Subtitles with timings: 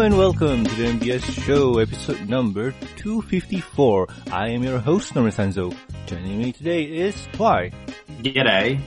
[0.00, 4.08] Hello and welcome to the MBS show, episode number 254.
[4.32, 5.76] I am your host, Norman Sanzo.
[6.06, 7.70] Joining me today is Twy.
[8.22, 8.80] G'day.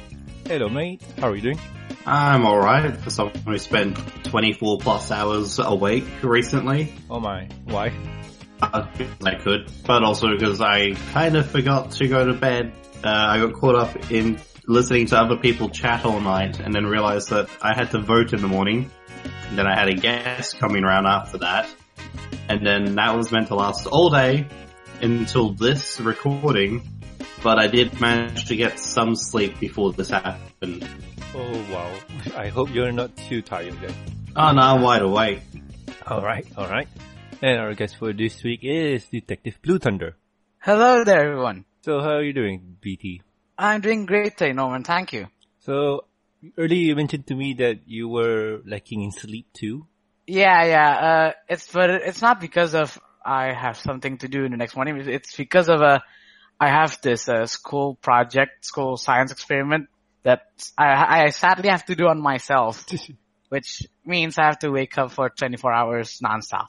[0.47, 1.59] Hello mate, how are you doing?
[2.07, 6.91] I'm alright for someone who spent 24 plus hours awake recently.
[7.11, 7.93] Oh my, why?
[8.59, 8.87] Uh,
[9.23, 12.73] I could, but also because I kind of forgot to go to bed.
[13.03, 16.87] Uh, I got caught up in listening to other people chat all night and then
[16.87, 18.89] realized that I had to vote in the morning.
[19.49, 21.69] And then I had a guest coming around after that.
[22.49, 24.47] And then that was meant to last all day
[25.01, 26.87] until this recording.
[27.43, 30.87] But I did manage to get some sleep before this happened.
[31.35, 31.91] Oh wow,
[32.37, 33.93] I hope you're not too tired then.
[34.35, 35.41] Oh no, I'm wide awake.
[36.09, 36.87] Alright, alright.
[37.41, 40.15] And our guest for this week is Detective Blue Thunder.
[40.59, 41.65] Hello there, everyone.
[41.81, 43.21] So how are you doing, BT?
[43.57, 44.83] I'm doing great today, Norman.
[44.83, 45.27] Thank you.
[45.59, 46.05] So,
[46.57, 49.87] earlier you mentioned to me that you were lacking in sleep too.
[50.27, 50.89] Yeah, yeah.
[50.89, 54.75] Uh, it's but it's not because of I have something to do in the next
[54.75, 54.97] morning.
[54.97, 56.01] It's because of a
[56.59, 59.89] I have this uh, school project, school science experiment
[60.23, 60.43] that
[60.77, 62.85] I, I sadly have to do on myself,
[63.49, 66.67] which means I have to wake up for 24 hours nonstop.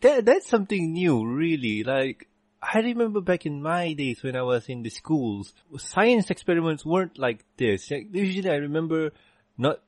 [0.00, 1.82] That that's something new, really.
[1.84, 2.28] Like
[2.72, 7.18] I remember back in my days when I was in the schools, science experiments weren't
[7.18, 7.90] like this.
[7.90, 9.12] Like, usually, I remember
[9.58, 9.80] not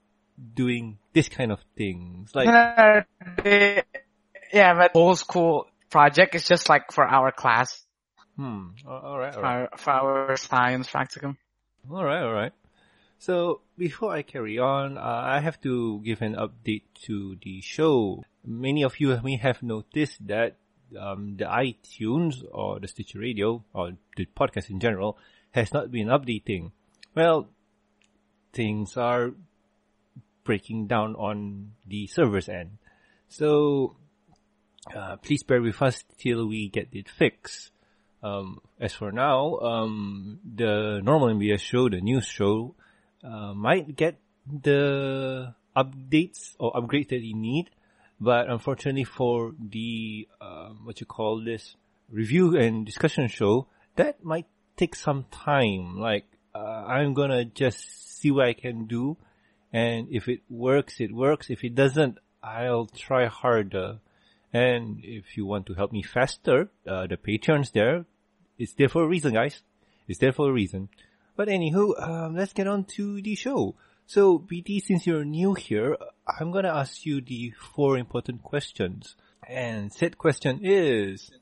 [0.54, 2.34] doing this kind of things.
[2.34, 2.46] Like,
[4.52, 7.82] yeah, but old school project is just like for our class.
[8.36, 9.68] hmm, all right, all For right.
[9.72, 11.36] our, for our science practicum.
[11.90, 12.52] All right, all right.
[13.18, 18.22] So before I carry on, uh, I have to give an update to the show.
[18.44, 20.56] Many of you may have noticed that
[20.98, 25.18] um, the iTunes or the Stitcher Radio or the podcast in general
[25.50, 26.72] has not been updating.
[27.14, 27.48] Well,
[28.52, 29.32] things are
[30.44, 32.78] breaking down on the server's end.
[33.28, 33.96] So
[34.94, 37.70] uh, please bear with us till we get it fixed.
[38.22, 42.74] Um, as for now, um, the normal MBS show, the news show,
[43.22, 47.70] uh, might get the updates or upgrades that you need,
[48.20, 51.76] but unfortunately for the um, what you call this
[52.10, 53.66] review and discussion show,
[53.96, 54.46] that might
[54.76, 55.98] take some time.
[55.98, 59.16] Like uh, I'm gonna just see what I can do,
[59.72, 61.50] and if it works, it works.
[61.50, 63.98] If it doesn't, I'll try harder.
[64.52, 68.06] And if you want to help me faster, uh, the Patreon's there.
[68.58, 69.62] It's there for a reason, guys.
[70.08, 70.88] It's there for a reason.
[71.36, 73.74] But anywho, um, let's get on to the show.
[74.08, 75.96] So, BT, since you're new here,
[76.38, 79.16] I'm gonna ask you the four important questions.
[79.48, 81.32] And said question is,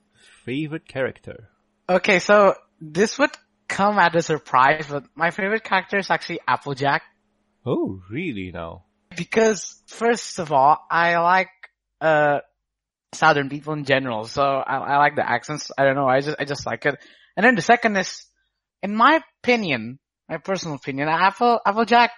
[0.45, 1.51] favorite character?
[1.89, 3.33] Okay, so this would
[3.69, 7.03] come at a surprise, but my favorite character is actually Applejack.
[7.67, 8.85] Oh, really now?
[9.15, 11.51] Because first of all, I like
[12.01, 12.39] uh
[13.13, 15.71] southern people in general, so I, I like the accents.
[15.77, 16.97] I don't know, I just I just like it.
[17.37, 18.25] And then the second is,
[18.83, 19.99] in my opinion,
[20.31, 22.11] my personal opinion, Apple Applejack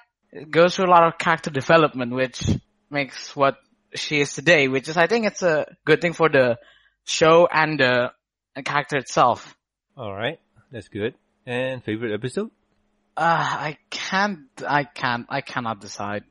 [0.51, 2.43] goes through a lot of character development, which
[2.91, 3.57] makes what
[3.95, 4.69] she is today.
[4.69, 6.59] Which is, I think, it's a good thing for the
[7.05, 8.13] show and the
[8.65, 9.57] character itself.
[9.97, 11.15] Alright, that's good.
[11.47, 12.51] And favorite episode?
[13.17, 16.25] Uh, I can't, I can't, I cannot decide.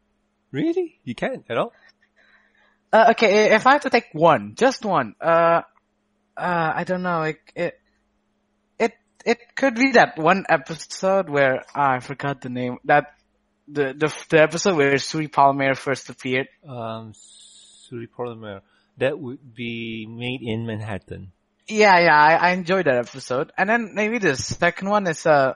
[0.52, 1.00] Really?
[1.04, 1.74] You can't at all?
[2.94, 5.62] Uh, okay, if I have to take one, just one, uh,
[6.38, 7.80] uh, I don't know, it, it,
[8.78, 8.94] it,
[9.26, 13.15] it could be that one episode where, ah, I forgot the name, that,
[13.68, 16.48] the, the, the episode where Suri Polomare first appeared.
[16.68, 18.62] Um, Suri Polomare.
[18.98, 21.32] That would be made in Manhattan.
[21.68, 23.52] Yeah, yeah, I, I enjoyed that episode.
[23.58, 25.56] And then maybe the second one is, uh,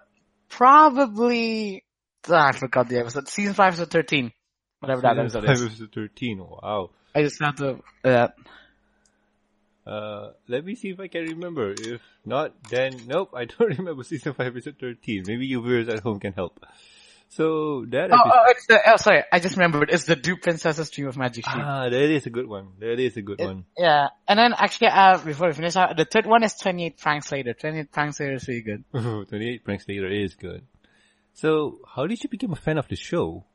[0.49, 1.83] probably,
[2.27, 4.31] ah, I forgot the episode, season 5, episode 13.
[4.79, 5.61] Whatever that episode is.
[5.61, 6.89] Episode 13, wow.
[7.15, 8.27] I just have to, uh,
[9.85, 11.73] Uh, let me see if I can remember.
[11.77, 15.23] If not, then nope, I don't remember season 5 episode 13.
[15.25, 16.63] Maybe you viewers at home can help.
[17.31, 20.89] So that oh, oh, it's the, oh, sorry, I just remembered, it's the Do Princesses
[20.89, 21.55] Dream of Magic Sheep.
[21.55, 22.69] ah, that is a good one.
[22.79, 23.65] That is a good one.
[23.77, 27.31] Yeah, and then actually, uh, before we finish, uh, the third one is 28 Pranks
[27.31, 27.53] Later.
[27.53, 28.83] 28 Pranks Later is really good.
[28.91, 30.63] 28 Pranks Later is good.
[31.33, 33.45] So, how did you become a fan of the show?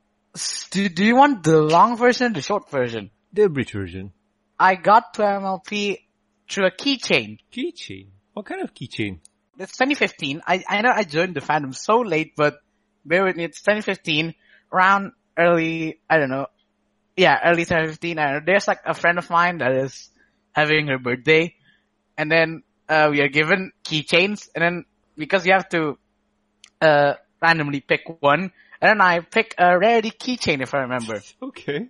[0.70, 3.10] Do, do you want the long version or the short version?
[3.32, 4.12] The bridge version.
[4.58, 5.98] I got to MLP
[6.48, 7.38] through a keychain.
[7.52, 8.06] Keychain.
[8.34, 9.18] What kind of keychain?
[9.58, 10.42] It's 2015.
[10.46, 12.58] I, I know I joined the fandom so late, but
[13.04, 14.34] bear with me, it's 2015,
[14.72, 16.46] around early, I don't know,
[17.16, 18.18] yeah, early 2015.
[18.18, 20.10] I there's like a friend of mine that is
[20.52, 21.54] having her birthday,
[22.16, 24.84] and then, uh, we are given keychains, and then,
[25.16, 25.98] because you have to,
[26.80, 31.20] uh, randomly pick one, and then I pick a rarity keychain if I remember.
[31.42, 31.88] Okay.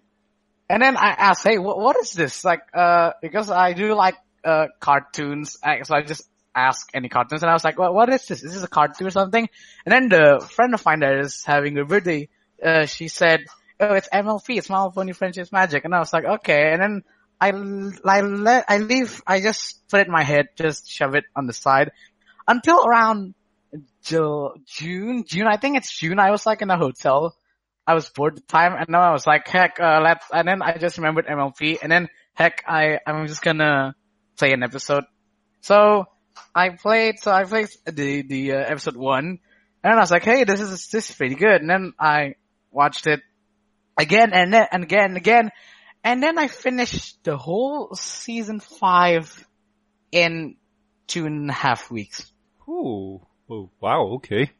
[0.68, 2.42] And then I asked, hey, what, what is this?
[2.42, 5.58] Like, uh, because I do like, uh, cartoons.
[5.62, 8.42] I, so I just ask any cartoons and I was like, well, what is this?
[8.42, 9.48] Is this a cartoon or something?
[9.84, 12.28] And then the friend of mine that is having a birthday,
[12.62, 13.40] uh, she said,
[13.80, 15.84] oh, it's MLP, it's Pony Friendship Magic.
[15.84, 16.72] And I was like, okay.
[16.72, 17.02] And then
[17.40, 17.48] I,
[18.04, 21.46] I let, I leave, I just put it in my head, just shove it on
[21.46, 21.90] the side
[22.46, 23.34] until around
[24.02, 26.18] June, June, I think it's June.
[26.18, 27.34] I was like in a hotel.
[27.86, 30.48] I was bored at the time and then I was like, heck, uh, let's, and
[30.48, 33.94] then I just remembered MLP and then heck, I, I'm just gonna
[34.38, 35.04] play an episode.
[35.60, 36.06] So
[36.54, 39.38] I played, so I played the, the uh, episode one
[39.82, 41.60] and I was like, hey, this is, this is pretty good.
[41.60, 42.34] And then I
[42.70, 43.20] watched it
[43.98, 45.50] again and then, and again and again.
[46.02, 49.46] And then I finished the whole season five
[50.12, 50.56] in
[51.06, 52.30] two and a half weeks.
[52.68, 53.20] Ooh.
[53.50, 54.14] Oh, wow.
[54.16, 54.50] Okay.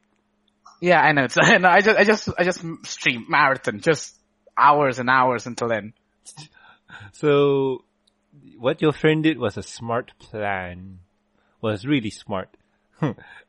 [0.81, 1.25] Yeah, I know.
[1.25, 4.19] It's, and I just, I just, I just stream marathon, just
[4.57, 5.95] hours and hours until then.
[7.13, 7.85] So,
[8.57, 11.01] what your friend did was a smart plan.
[11.65, 12.55] Was really smart.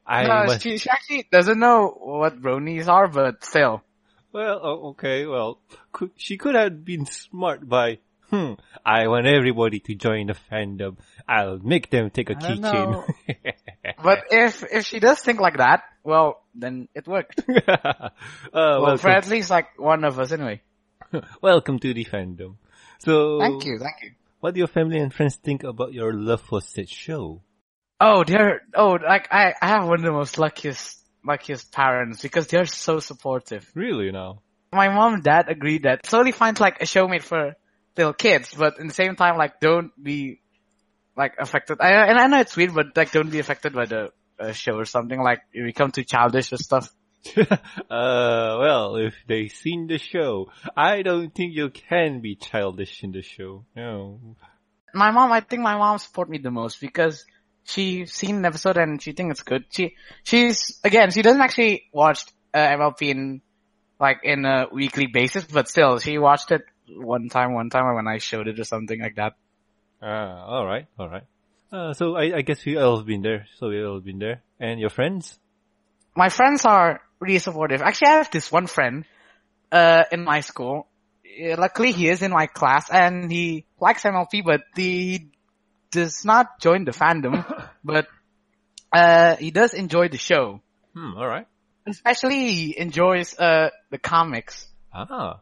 [0.08, 3.84] I no, was, she, she actually doesn't know what bronies are, but still.
[4.32, 5.60] well, oh, okay, well,
[5.92, 7.98] could, she could have been smart by,
[8.30, 8.54] hmm,
[8.86, 10.96] I want everybody to join the fandom.
[11.28, 13.04] I'll make them take a keychain.
[14.02, 17.42] But if, if she does think like that, well, then it worked.
[17.68, 18.12] uh,
[18.54, 20.62] Well, welcome, for at least like one of us anyway.
[21.42, 22.56] welcome to the fandom.
[23.00, 24.12] So, Thank you, thank you.
[24.40, 27.42] what do your family and friends think about your love for said show?
[28.00, 32.48] Oh, they're, oh, like, I, I have one of the most luckiest, luckiest parents because
[32.48, 33.70] they're so supportive.
[33.74, 34.42] Really now?
[34.76, 37.56] my mom and dad agreed that totally finds like a show made for
[37.98, 40.42] little kids, but in the same time, like don't be
[41.16, 41.80] like affected.
[41.80, 44.10] I, and I know it's weird, but like don't be affected by the
[44.40, 45.20] uh, show or something.
[45.20, 46.92] Like if you become too childish or stuff.
[47.38, 47.48] uh,
[47.90, 53.24] well, if they seen the show, I don't think you can be childish in the
[53.24, 53.66] show.
[53.76, 54.20] No.
[54.94, 57.26] My mom, I think my mom support me the most because
[57.66, 59.66] she seen an episode and she think it's good.
[59.70, 63.42] She she's again she doesn't actually watch uh, MLP in
[64.00, 68.08] like in a weekly basis, but still she watched it one time, one time when
[68.08, 69.34] I showed it or something like that.
[70.02, 71.24] Ah, alright, alright.
[71.72, 73.48] Uh, so I, I guess we all have been there.
[73.58, 74.44] So we all been there.
[74.60, 75.40] And your friends?
[76.16, 77.82] my friends are really supportive.
[77.82, 79.06] Actually, I have this one friend,
[79.72, 80.88] uh, in my school.
[81.26, 85.30] Uh, Luckily, he is in my class and he likes MLP, but he
[85.96, 87.44] does not join the fandom,
[87.84, 88.08] but,
[88.94, 90.62] uh, he does enjoy the show.
[90.94, 91.48] Hmm, alright.
[91.88, 94.68] Especially he enjoys, uh, the comics.
[94.94, 95.42] Ah.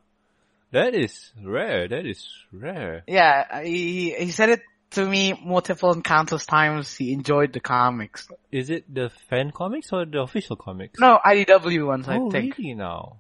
[0.73, 1.87] That is rare.
[1.87, 3.03] That is rare.
[3.07, 4.61] Yeah, he, he said it
[4.91, 6.97] to me multiple and countless times.
[6.97, 8.27] He enjoyed the comics.
[8.51, 10.99] Is it the fan comics or the official comics?
[10.99, 12.57] No, IDW ones, I oh, think.
[12.57, 13.17] really now?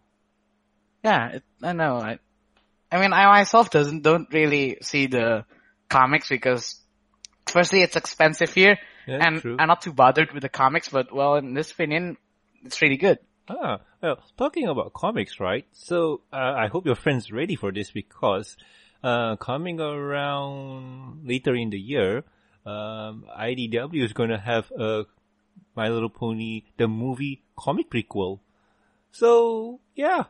[1.03, 1.97] Yeah, it, I know.
[1.97, 2.17] I,
[2.91, 5.45] I mean, I myself doesn't don't really see the
[5.89, 6.81] comics because,
[7.47, 9.55] firstly, it's expensive here, Yeah, and true.
[9.59, 10.89] I'm not too bothered with the comics.
[10.89, 12.17] But well, in this opinion,
[12.63, 13.19] it's really good.
[13.49, 15.65] Ah, well, talking about comics, right?
[15.73, 18.55] So, uh, I hope your friends ready for this because,
[19.03, 22.23] uh, coming around later in the year,
[22.65, 25.05] um, IDW is gonna have a
[25.75, 28.39] My Little Pony, the movie comic prequel.
[29.11, 30.25] So, yeah.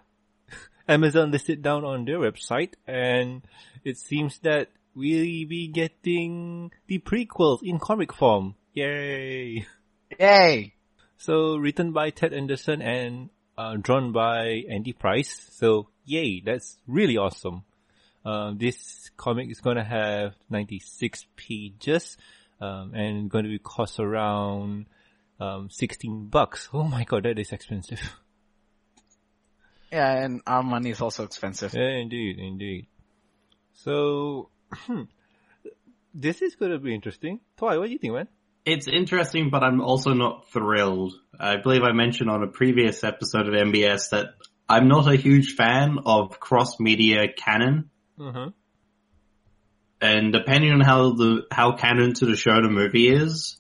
[0.87, 3.43] Amazon listed down on their website and
[3.83, 8.55] it seems that we'll be getting the prequels in comic form.
[8.73, 9.65] Yay!
[10.19, 10.73] Yay!
[11.17, 15.47] So written by Ted Anderson and uh, drawn by Andy Price.
[15.51, 17.63] So yay, that's really awesome.
[18.25, 22.17] Um, this comic is gonna have 96 pages,
[22.61, 24.85] um, and going to be cost around
[25.39, 26.69] um, 16 bucks.
[26.73, 28.01] Oh my god, that is expensive.
[29.91, 31.75] Yeah, and our money is also expensive.
[31.75, 32.87] yeah, indeed, indeed.
[33.73, 34.49] So,
[36.13, 37.39] this is gonna be interesting.
[37.57, 38.27] Toy, what do you think, man?
[38.65, 41.13] It's interesting, but I'm also not thrilled.
[41.37, 44.27] I believe I mentioned on a previous episode of MBS that
[44.69, 47.89] I'm not a huge fan of cross-media canon.
[48.17, 48.49] Mm-hmm.
[49.99, 53.57] And depending on how the, how canon to the show the movie is,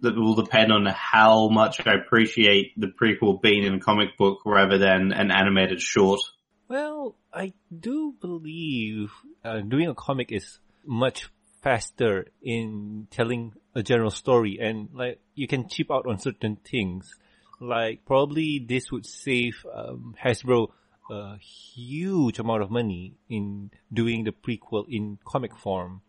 [0.00, 4.40] that will depend on how much I appreciate the prequel being in a comic book
[4.44, 6.20] rather than an animated short.
[6.68, 9.10] Well, I do believe
[9.44, 11.28] uh, doing a comic is much
[11.62, 17.14] faster in telling a general story and like you can cheap out on certain things.
[17.60, 20.68] Like probably this would save um, Hasbro
[21.10, 26.02] a huge amount of money in doing the prequel in comic form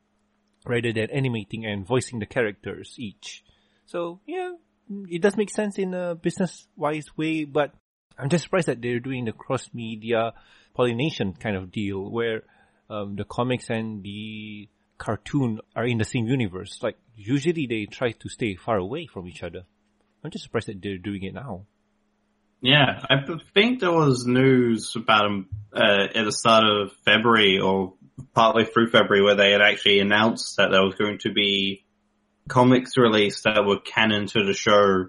[0.66, 3.44] rather than animating and voicing the characters each.
[3.86, 4.54] So yeah,
[5.10, 7.74] it does make sense in a business wise way, but
[8.18, 10.34] I'm just surprised that they're doing the cross media
[10.76, 12.44] pollination kind of deal where
[12.90, 14.68] um, the comics and the
[14.98, 16.80] cartoon are in the same universe.
[16.82, 19.64] Like usually they try to stay far away from each other.
[20.24, 21.66] I'm just surprised that they're doing it now.
[22.62, 27.94] Yeah, I think there was news about them uh, at the start of February or
[28.34, 31.86] partly through February where they had actually announced that there was going to be
[32.50, 35.08] comics released that were canon to the show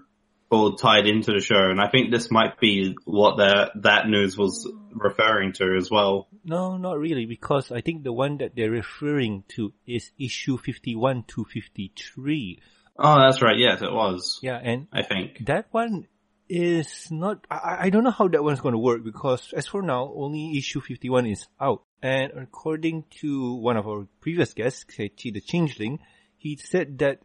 [0.51, 1.69] or tied into the show.
[1.69, 6.27] And I think this might be what that that news was referring to as well.
[6.43, 11.23] No, not really, because I think the one that they're referring to is issue 51
[11.29, 12.59] to 53.
[12.99, 13.57] Oh, that's right.
[13.57, 14.39] Yes, it was.
[14.43, 15.45] Yeah, and I think.
[15.45, 16.07] that one
[16.49, 19.81] is not, I, I don't know how that one's going to work because as for
[19.81, 21.83] now, only issue 51 is out.
[22.03, 25.99] And according to one of our previous guests, Sechi the Changeling,
[26.35, 27.21] he said that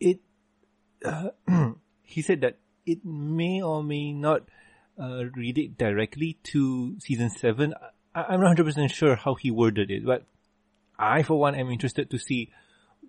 [0.00, 0.20] it,
[1.04, 1.30] uh,
[2.08, 4.48] he said that it may or may not
[4.98, 7.74] uh, it directly to season 7.
[8.14, 10.24] I, I'm not 100% sure how he worded it, but
[10.98, 12.50] I for one am interested to see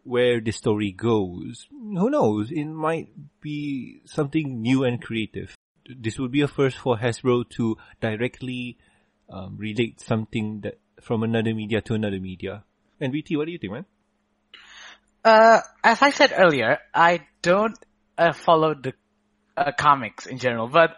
[0.03, 1.65] where the story goes.
[1.71, 2.51] Who knows?
[2.51, 3.09] It might
[3.41, 5.55] be something new and creative.
[5.87, 8.77] This would be a first for Hasbro to directly
[9.29, 12.63] um, relate something that from another media to another media.
[12.99, 13.85] And BT, what do you think, man?
[15.23, 17.77] Uh, as I said earlier, I don't
[18.19, 18.93] uh, follow the
[19.55, 20.97] uh, comics in general, but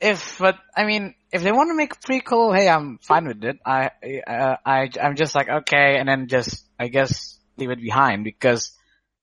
[0.00, 3.42] if, but I mean, if they want to make a prequel, hey, I'm fine with
[3.44, 3.58] it.
[3.64, 3.90] I,
[4.26, 8.72] uh, I, I'm just like okay, and then just I guess leave it behind because,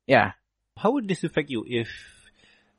[0.08, 0.32] yeah.
[0.78, 1.90] How would this affect you if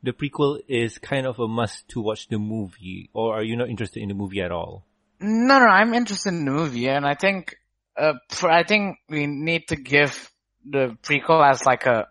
[0.03, 3.69] the prequel is kind of a must to watch the movie, or are you not
[3.69, 4.85] interested in the movie at all?
[5.21, 7.57] No, no, I'm interested in the movie, and I think,
[7.97, 10.31] uh, for, I think we need to give
[10.69, 12.09] the prequel as like a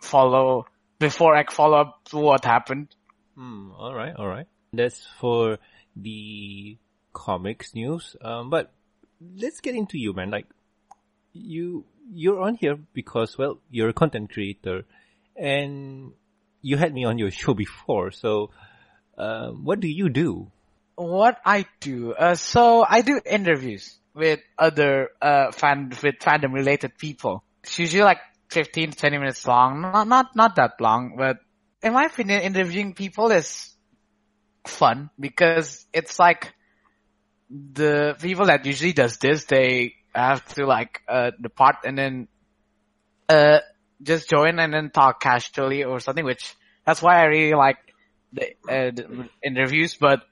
[0.00, 0.66] follow
[1.00, 2.94] before I follow up to what happened.
[3.34, 4.46] Hmm, alright, alright.
[4.72, 5.58] That's for
[5.96, 6.76] the
[7.12, 8.14] comics news.
[8.20, 8.70] Um, but
[9.36, 10.30] let's get into you, man.
[10.30, 10.46] Like,
[11.32, 14.84] you, you're on here because, well, you're a content creator
[15.34, 16.12] and
[16.62, 18.12] you had me on your show before.
[18.12, 18.50] So,
[19.18, 20.52] um, what do you do?
[20.96, 26.98] What I do, uh, so I do interviews with other, uh, fan, with fandom related
[26.98, 27.42] people.
[27.62, 28.18] It's usually like
[28.50, 29.80] 15 to 20 minutes long.
[29.80, 31.38] Not, not, not that long, but
[31.82, 33.74] in my opinion, interviewing people is
[34.66, 36.52] fun because it's like
[37.50, 42.28] the people that usually does this, they have to like, uh, depart and then,
[43.28, 43.60] uh,
[44.02, 46.54] just join and then talk casually or something, which
[46.84, 47.78] that's why I really like
[48.32, 49.96] the, uh, the interviews.
[50.00, 50.22] But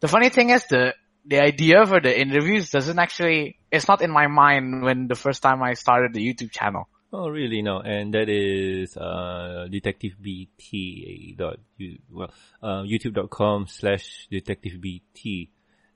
[0.00, 0.94] the funny thing is the,
[1.26, 5.42] the idea for the interviews doesn't actually, it's not in my mind when the first
[5.42, 6.88] time I started the YouTube channel.
[7.10, 7.62] Oh, really?
[7.62, 12.30] No, and that is uh, detectivebt dot you well
[12.62, 12.84] uh,
[13.66, 15.48] slash detectivebt.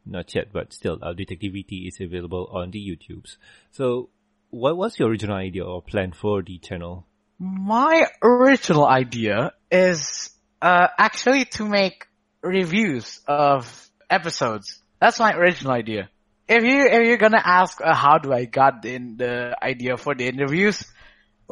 [0.07, 3.37] Not yet, but still, uh, detectivebt is available on the YouTubes.
[3.73, 4.09] So,
[4.51, 7.07] what was your original idea or plan for the channel?
[7.39, 10.31] My original idea is
[10.63, 12.07] uh, actually to make
[12.43, 14.83] reviews of episodes.
[14.99, 16.09] That's my original idea.
[16.49, 20.15] If you if you're gonna ask uh, how do I got in the idea for
[20.15, 20.85] the interviews,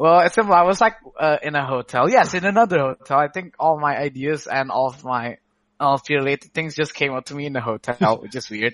[0.01, 0.55] well, it's simple.
[0.55, 2.09] I was like uh, in a hotel.
[2.09, 3.19] Yes, in another hotel.
[3.19, 5.37] I think all my ideas and all of my
[5.79, 8.73] all the related things just came up to me in the hotel, which is weird.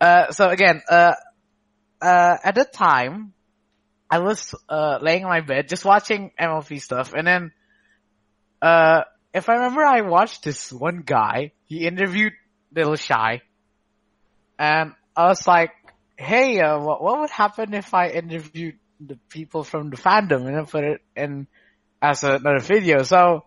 [0.00, 1.12] Uh, so again, uh,
[2.00, 3.34] uh, at the time,
[4.10, 7.52] I was uh, laying in my bed just watching MLP stuff, and then,
[8.62, 9.02] uh,
[9.34, 11.52] if I remember, I watched this one guy.
[11.66, 12.32] He interviewed
[12.74, 13.42] Little Shy,
[14.58, 15.72] and I was like,
[16.16, 20.66] "Hey, what, what would happen if I interviewed the people from the fandom and then
[20.66, 21.46] put it in
[22.00, 23.44] as another video?" So,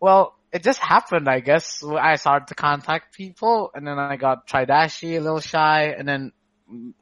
[0.00, 1.82] well, it just happened, I guess.
[1.84, 6.32] I started to contact people, and then I got Tridashie, a Little Shy, and then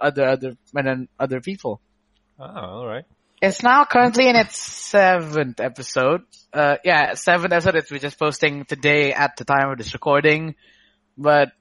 [0.01, 1.81] other other and then other people.
[2.39, 3.05] Oh, alright.
[3.41, 6.23] It's now currently in its seventh episode.
[6.53, 7.77] Uh, yeah, seventh episode.
[7.77, 10.57] It's we're just posting today at the time of this recording,
[11.17, 11.53] but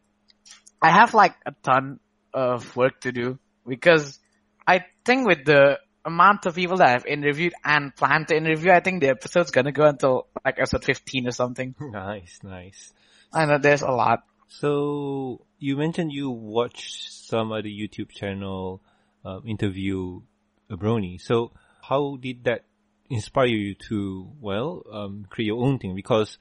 [0.82, 2.00] I have like a ton
[2.34, 4.20] of work to do because
[4.68, 8.82] I think with the amount of people that I've interviewed and plan to interview, I
[8.82, 11.74] think the episode's gonna go until like episode 15 or something.
[11.82, 12.94] Nice, nice.
[13.34, 14.24] I know there's a lot.
[14.50, 18.82] So, you mentioned you watched some other YouTube channel
[19.26, 20.22] um, interview
[20.70, 21.20] a brony.
[21.20, 22.64] So, how did that
[23.10, 25.96] inspire you to, well, um, create your own thing?
[25.96, 26.38] Because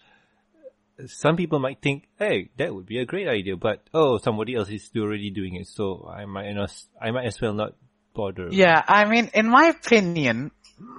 [1.07, 4.71] some people might think, hey, that would be a great idea, but oh, somebody else
[4.71, 7.75] is already doing it, so I might not, I might as well not
[8.17, 8.49] bother.
[8.51, 10.51] Yeah, I mean, in my opinion,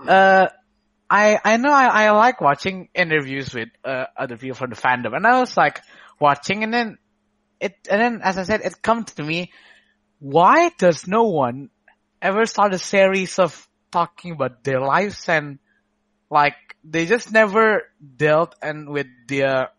[0.08, 0.48] uh,
[1.10, 5.16] I I know I, I like watching interviews with uh, other people from the fandom,
[5.16, 5.82] and I was like
[6.20, 6.98] watching, and then
[7.60, 9.52] it, and then as I said, it comes to me,
[10.20, 11.70] why does no one
[12.22, 15.60] ever start a series of talking about their lives and
[16.30, 17.84] like they just never
[18.18, 19.70] dealt and with the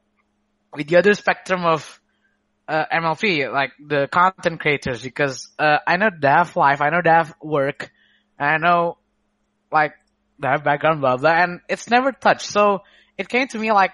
[0.72, 2.00] with the other spectrum of
[2.68, 7.22] uh, MLP, like the content creators, because uh, I know they life, I know they
[7.42, 7.90] work,
[8.38, 8.98] I know
[9.72, 9.94] like
[10.38, 12.46] they background, blah blah, and it's never touched.
[12.46, 12.82] So
[13.16, 13.92] it came to me like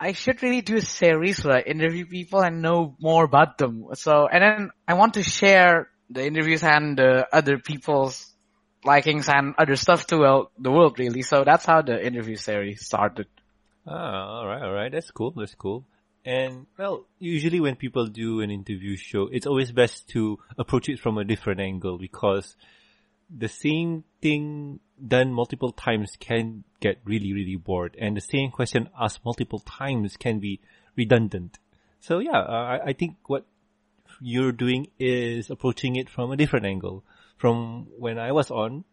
[0.00, 3.86] I should really do a series where I interview people and know more about them.
[3.94, 8.32] So, and then I want to share the interviews and the other people's
[8.84, 11.22] likings and other stuff to uh, the world really.
[11.22, 13.26] So that's how the interview series started.
[13.86, 14.92] Ah, alright, alright.
[14.92, 15.32] That's cool.
[15.32, 15.84] That's cool.
[16.24, 20.98] And well, usually when people do an interview show, it's always best to approach it
[20.98, 22.56] from a different angle because
[23.30, 27.96] the same thing done multiple times can get really, really bored.
[27.98, 30.60] And the same question asked multiple times can be
[30.96, 31.58] redundant.
[32.00, 33.46] So yeah, I, I think what
[34.20, 37.04] you're doing is approaching it from a different angle.
[37.36, 38.84] From when I was on,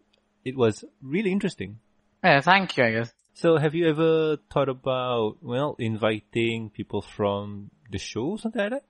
[0.43, 1.79] it was really interesting.
[2.23, 3.13] Yeah, thank you, I guess.
[3.35, 8.83] So have you ever thought about, well, inviting people from the show, something like that?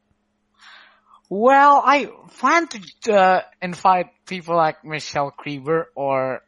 [1.30, 2.06] Well, I
[2.38, 6.44] plan to uh, invite people like Michelle Creber or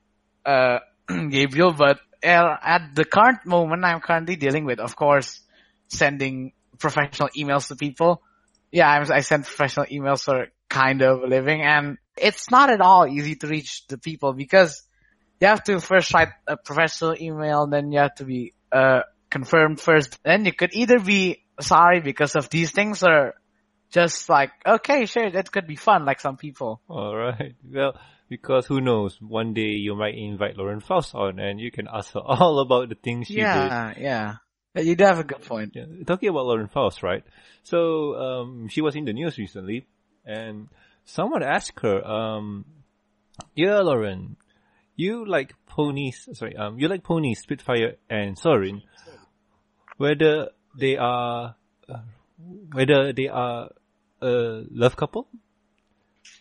[0.45, 5.41] uh, Gabriel, but uh, at the current moment, I'm currently dealing with, of course,
[5.87, 8.21] sending professional emails to people.
[8.71, 12.79] Yeah, I'm, I send professional emails for kind of a living, and it's not at
[12.79, 14.83] all easy to reach the people because
[15.39, 19.79] you have to first write a professional email, then you have to be uh, confirmed
[19.79, 20.17] first.
[20.23, 23.33] Then you could either be sorry because of these things or
[23.89, 26.81] just like, okay, sure, that could be fun, like some people.
[26.89, 27.55] Alright.
[27.71, 31.87] Well, because who knows, one day you might invite Lauren Faust on and you can
[31.91, 33.41] ask her all about the things she did.
[33.43, 34.35] Yeah, yeah.
[34.75, 35.71] You do have a good point.
[35.75, 35.85] Yeah.
[36.05, 37.23] Talking about Lauren Faust, right?
[37.63, 39.87] So, um, she was in the news recently
[40.25, 40.67] and
[41.05, 42.65] someone asked her, um,
[43.55, 44.35] yeah, Lauren,
[44.97, 48.81] you like ponies, sorry, um, you like ponies, Spitfire and Soarin,
[49.97, 51.55] whether they are,
[51.87, 51.99] uh,
[52.73, 53.69] whether they are
[54.21, 55.27] a love couple?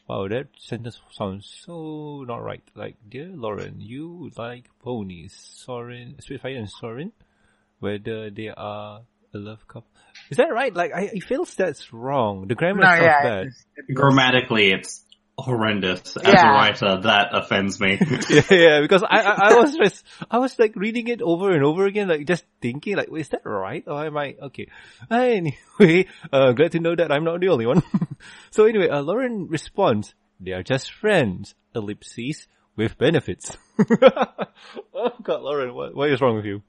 [0.08, 2.62] Wow, that sentence sounds so not right.
[2.74, 7.12] Like, dear Lauren, you like ponies, Soarin, Spitfire and Soarin,
[7.80, 9.02] whether they are
[9.34, 9.90] a love couple.
[10.30, 10.74] Is that right?
[10.74, 12.48] Like, I, I feels that's wrong.
[12.48, 13.94] The grammar No, sounds yeah, bad.
[13.94, 15.04] Grammatically, it's
[15.38, 16.16] horrendous.
[16.16, 17.98] As a writer, that offends me.
[18.30, 21.62] yeah, yeah, because I, I, I was just, I was like reading it over and
[21.62, 23.84] over again, like just thinking, like, is that right?
[23.86, 24.68] Or am I, okay.
[25.10, 27.82] Anyway, uh, glad to know that I'm not the only one.
[28.50, 32.46] so anyway, uh, Lauren responds, they are just friends, ellipses,
[32.76, 33.56] with benefits.
[34.94, 36.62] oh god, Lauren, what, what is wrong with you?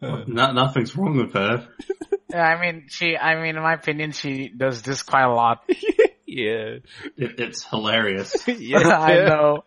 [0.00, 1.68] no, nothing's wrong with her.
[2.30, 5.64] Yeah, I mean, she, I mean, in my opinion, she does this quite a lot.
[6.34, 6.78] Yeah.
[7.16, 8.36] It, it's hilarious.
[8.48, 8.78] yeah.
[8.88, 9.64] I know.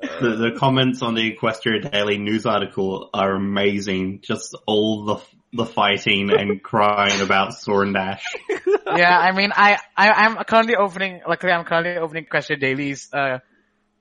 [0.00, 4.20] the, the comments on the Equestria Daily news article are amazing.
[4.22, 5.16] Just all the
[5.56, 8.24] the fighting and crying about Soarin Dash.
[8.96, 13.38] yeah, I mean, I, I, I'm currently opening, luckily I'm currently opening Equestria Daily's, uh,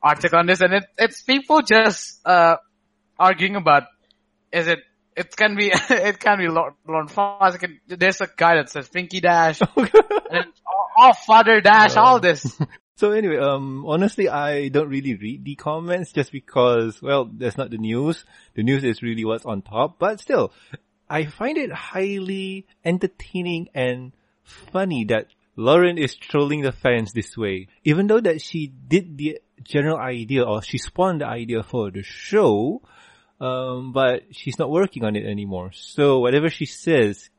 [0.02, 2.56] article on this and it, it's people just, uh,
[3.20, 3.84] arguing about,
[4.52, 4.80] is it,
[5.16, 6.48] it can be, it can be
[7.14, 9.90] Foss, it can, there's a guy that says Pinkie Dash, and
[10.32, 12.60] then, oh, oh, Father Dash, all this.
[12.96, 17.72] So anyway, um, honestly, I don't really read the comments just because, well, that's not
[17.72, 18.24] the news.
[18.54, 20.54] The news is really what's on top, but still,
[21.10, 27.68] I find it highly entertaining and funny that Lauren is trolling the fans this way.
[27.84, 32.04] Even though that she did the general idea or she spawned the idea for the
[32.04, 32.82] show,
[33.40, 35.72] um, but she's not working on it anymore.
[35.74, 37.30] So whatever she says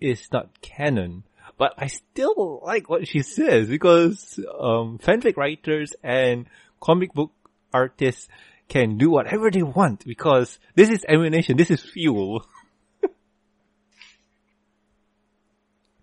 [0.00, 1.24] is not canon.
[1.56, 6.46] But I still like what she says because um, fanfic writers and
[6.80, 7.30] comic book
[7.72, 8.28] artists
[8.68, 12.44] can do whatever they want because this is ammunition, this is fuel.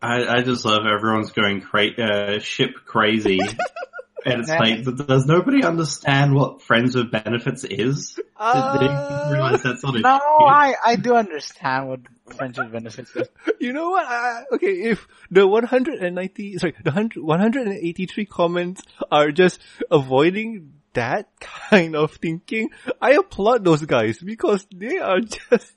[0.01, 3.39] I, I just love everyone's going cra- uh, ship crazy.
[4.25, 8.13] and it's like, does nobody understand what Friends with Benefits is?
[8.15, 11.99] Did uh, they realize that's not a No, I, I do understand what
[12.35, 13.27] friendship benefits is.
[13.59, 14.07] You know what?
[14.07, 18.81] I, okay, if the 190, sorry, the 100, 183 comments
[19.11, 19.59] are just
[19.91, 25.73] avoiding that kind of thinking, I applaud those guys because they are just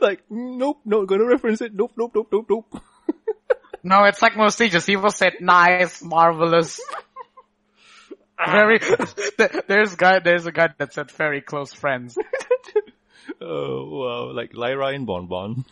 [0.00, 2.82] like, nope, not gonna reference it, nope, nope, nope, nope, nope.
[3.86, 6.80] No, it's like mostly just people said nice, marvelous.
[8.46, 8.80] Very,
[9.68, 12.18] there's a guy, there's a guy that said very close friends.
[13.40, 15.64] Oh, wow, like Lyra and Bon Bon.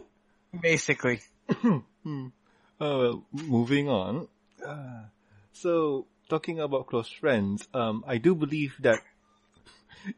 [0.62, 1.20] Basically.
[1.64, 1.82] Oh,
[2.80, 4.28] well, moving on.
[4.64, 5.04] Uh,
[5.52, 8.98] so, talking about close friends, um, I do believe that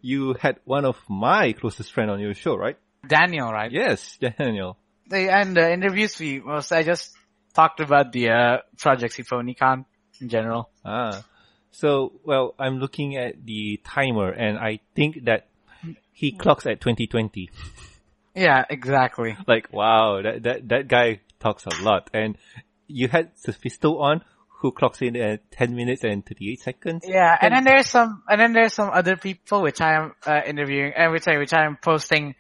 [0.00, 2.78] you had one of my closest friend on your show, right?
[3.06, 3.70] Daniel, right?
[3.70, 4.76] Yes, Daniel.
[5.08, 7.12] The, and the interviews we was I just
[7.54, 9.84] talked about the uh, project SymphonyCon
[10.20, 10.70] in general.
[10.84, 11.24] Ah,
[11.72, 15.48] so well, I'm looking at the timer, and I think that
[16.12, 17.50] he clocks at 2020.
[18.34, 19.36] Yeah, exactly.
[19.46, 22.36] Like, wow, that that that guy talks a lot, and
[22.86, 24.22] you had Sophisto on,
[24.60, 27.04] who clocks in at 10 minutes and 38 seconds.
[27.06, 30.40] Yeah, and then there's some, and then there's some other people which I am uh,
[30.46, 32.34] interviewing, and which I which I am posting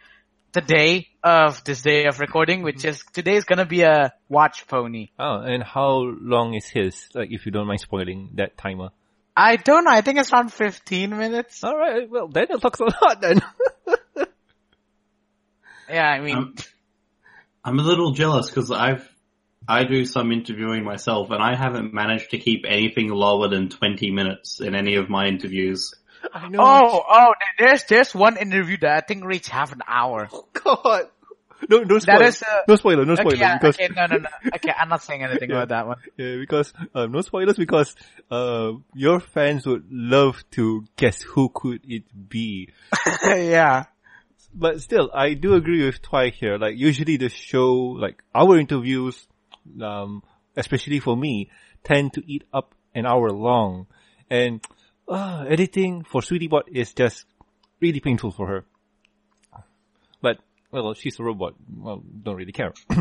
[0.52, 4.66] the day of this day of recording, which is today is gonna be a watch
[4.66, 5.08] pony.
[5.18, 7.08] Oh, and how long is his?
[7.14, 8.90] Like, if you don't mind spoiling that timer.
[9.42, 9.90] I don't know.
[9.90, 11.64] I think it's around 15 minutes.
[11.64, 12.08] All right.
[12.10, 13.40] Well, then it talks a lot then.
[15.88, 16.54] Yeah, I mean, Um,
[17.64, 19.08] I'm a little jealous because I've
[19.66, 24.12] I do some interviewing myself, and I haven't managed to keep anything lower than 20
[24.12, 25.92] minutes in any of my interviews.
[26.32, 26.60] I know.
[26.60, 30.28] oh, oh, there's there's one interview that I think reached half an hour.
[30.64, 31.08] God.
[31.68, 32.24] No, no spoiler.
[32.24, 33.04] Is, uh, no spoiler.
[33.04, 33.32] No spoiler.
[33.34, 34.28] Okay, yeah, because okay, no, no, no.
[34.54, 35.56] Okay, I'm not saying anything Yeah.
[35.62, 35.96] about that one.
[36.16, 37.94] yeah, because um, no spoilers because
[38.30, 42.70] uh, your fans would love to guess who could it be.
[43.24, 43.84] yeah.
[44.54, 46.58] But still, I do agree with Twy here.
[46.58, 49.28] Like usually the show, like our interviews,
[49.80, 50.22] um,
[50.56, 51.50] especially for me,
[51.84, 53.86] tend to eat up an hour long,
[54.28, 54.60] and
[55.08, 57.26] uh, editing for Sweetie Bot is just
[57.80, 58.64] really painful for her.
[60.20, 60.38] But
[60.70, 61.54] well, she's a robot.
[61.68, 62.72] Well, don't really care.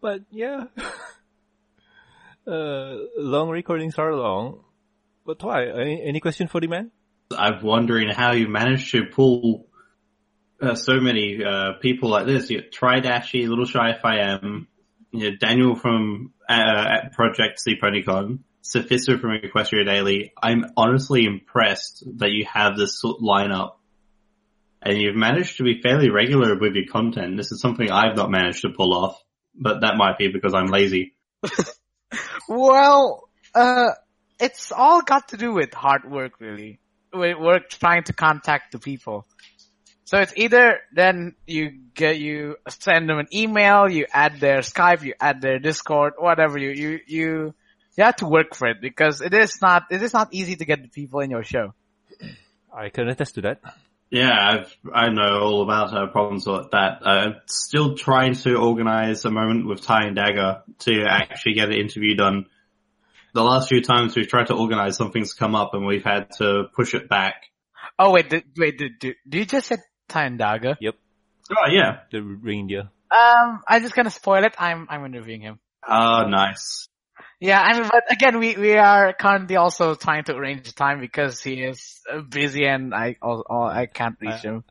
[0.00, 0.64] But yeah,
[2.46, 4.64] uh, long recordings are long.
[5.26, 5.66] But why?
[5.66, 6.90] any, any question for the man?
[7.36, 9.66] I'm wondering how you managed to pull
[10.60, 12.50] uh, so many uh, people like this.
[12.50, 14.68] You got Tridashie, Little Shy if I am,
[15.12, 20.32] you know, Daniel from uh, at Project C Ponycon, Sophisto from Equestria Daily.
[20.42, 23.72] I'm honestly impressed that you have this lineup.
[24.82, 27.36] And you've managed to be fairly regular with your content.
[27.36, 29.22] This is something I've not managed to pull off,
[29.54, 31.14] but that might be because I'm lazy.
[32.50, 33.90] Well, uh,
[34.40, 36.80] it's all got to do with hard work, really.
[37.12, 39.24] With work trying to contact the people.
[40.04, 45.04] So it's either then you get you send them an email, you add their Skype,
[45.04, 46.58] you add their Discord, whatever.
[46.58, 47.54] You you you
[47.96, 50.64] you have to work for it because it is not it is not easy to
[50.64, 51.74] get the people in your show.
[52.74, 53.60] I can attest to that.
[54.10, 56.98] Yeah, I've, I know all about uh, problems like that.
[57.06, 62.46] Uh, still trying to organize a moment with Tyandaga to actually get an interview done.
[63.34, 66.64] The last few times we've tried to organize, something's come up and we've had to
[66.74, 67.44] push it back.
[67.98, 69.76] Oh wait, did, wait, did, did, did you just say
[70.08, 70.76] Tyandaga?
[70.80, 70.96] Yep,
[71.50, 72.00] Oh yeah.
[72.10, 72.90] the reindeer.
[73.10, 74.54] Um, I'm just gonna spoil it.
[74.58, 75.58] I'm I'm interviewing him.
[75.88, 76.88] Oh, nice.
[77.40, 81.40] Yeah, I mean, but again, we, we are currently also trying to arrange time because
[81.40, 84.62] he is uh, busy and I, I can't reach him.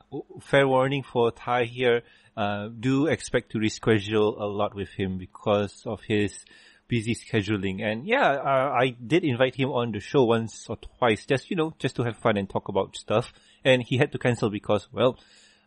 [0.42, 2.04] Fair warning for Ty here.
[2.38, 6.46] Uh, do expect to reschedule a lot with him because of his
[6.88, 7.82] busy scheduling.
[7.82, 11.58] And yeah, uh, I did invite him on the show once or twice, just you
[11.58, 13.34] know, just to have fun and talk about stuff.
[13.66, 15.18] And he had to cancel because, well,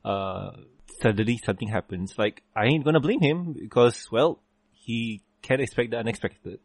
[0.04, 0.52] uh,
[1.00, 2.14] suddenly something happens.
[2.16, 6.60] Like I ain't gonna blame him because, well, he can't expect the unexpected.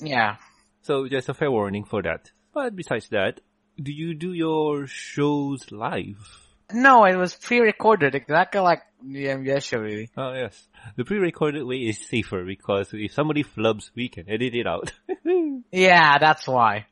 [0.00, 0.36] Yeah.
[0.82, 2.30] So just a fair warning for that.
[2.52, 3.40] But besides that,
[3.82, 6.18] do you do your shows live?
[6.72, 10.10] No, it was pre-recorded, exactly like the MBS show really.
[10.16, 10.68] Oh yes.
[10.96, 14.92] The pre-recorded way is safer because if somebody flubs, we can edit it out.
[15.72, 16.86] Yeah, that's why.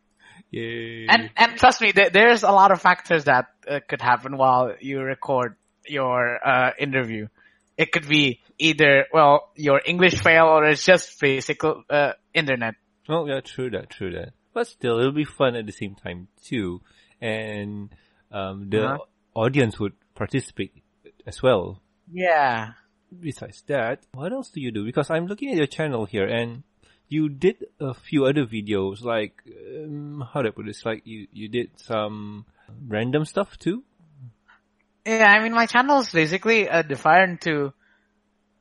[0.50, 1.06] Yay.
[1.08, 4.74] And, and trust me, there, there's a lot of factors that uh, could happen while
[4.80, 7.28] you record your, uh, interview.
[7.83, 8.25] It could be
[8.59, 12.75] either, well, your English fail or it's just basic, uh, internet.
[13.09, 14.31] oh yeah, true that, true that.
[14.55, 16.81] But still, it'll be fun at the same time too.
[17.21, 17.90] And,
[18.31, 18.99] um, the Uh-huh.
[19.35, 20.73] audience would participate
[21.27, 21.81] as well.
[22.12, 22.79] Yeah.
[23.11, 24.85] Besides that, what else do you do?
[24.85, 26.62] Because I'm looking at your channel here and
[27.09, 29.35] you did a few other videos like,
[29.85, 30.85] um, how do I put this?
[30.87, 32.47] Like you, you did some
[32.88, 33.83] random stuff too?
[35.04, 37.72] Yeah, I mean, my channel is basically uh, divided into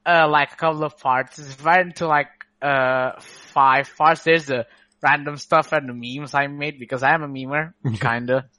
[0.06, 1.38] uh, like a couple of parts.
[1.38, 2.30] It's divided into like
[2.62, 4.23] uh, five parts.
[4.23, 4.65] There's the
[5.04, 8.49] random stuff and the memes I made because I am a memer, kinda,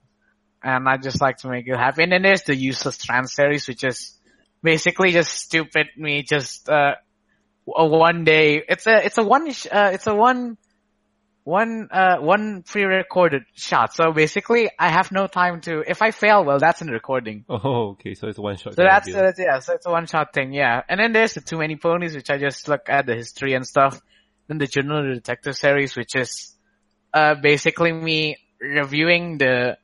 [0.63, 2.05] and I just like to make it happen.
[2.05, 4.17] And then there's the useless trans series, which is
[4.63, 6.95] basically just stupid me just uh,
[7.75, 8.63] a one day.
[8.69, 10.57] It's a it's a one uh, it's a one
[11.45, 13.95] one uh one pre-recorded shot.
[13.95, 15.83] So basically, I have no time to.
[15.87, 17.45] If I fail, well, that's in the recording.
[17.49, 18.15] Oh, okay.
[18.15, 18.75] So it's one shot.
[18.75, 20.83] So that's, that's yeah, so it's a one shot thing, yeah.
[20.89, 23.67] And then there's the Too Many Ponies, which I just look at the history and
[23.67, 24.01] stuff.
[24.49, 26.55] Then the Journal Detective series, which is
[27.13, 29.79] uh, basically me reviewing the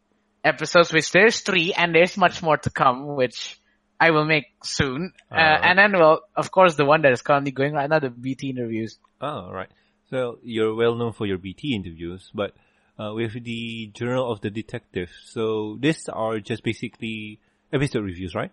[0.45, 3.59] episodes, which there's three and there's much more to come, which
[4.01, 5.13] I will make soon.
[5.31, 5.61] Uh, Alright.
[5.65, 8.51] and then, well, of course, the one that is currently going right now, the BT
[8.51, 8.99] interviews.
[9.21, 9.69] Oh, right.
[10.11, 12.55] So you're well known for your BT interviews, but
[12.99, 17.41] uh, with the Journal of the Detective, so these are just basically
[17.73, 18.51] episode reviews, right?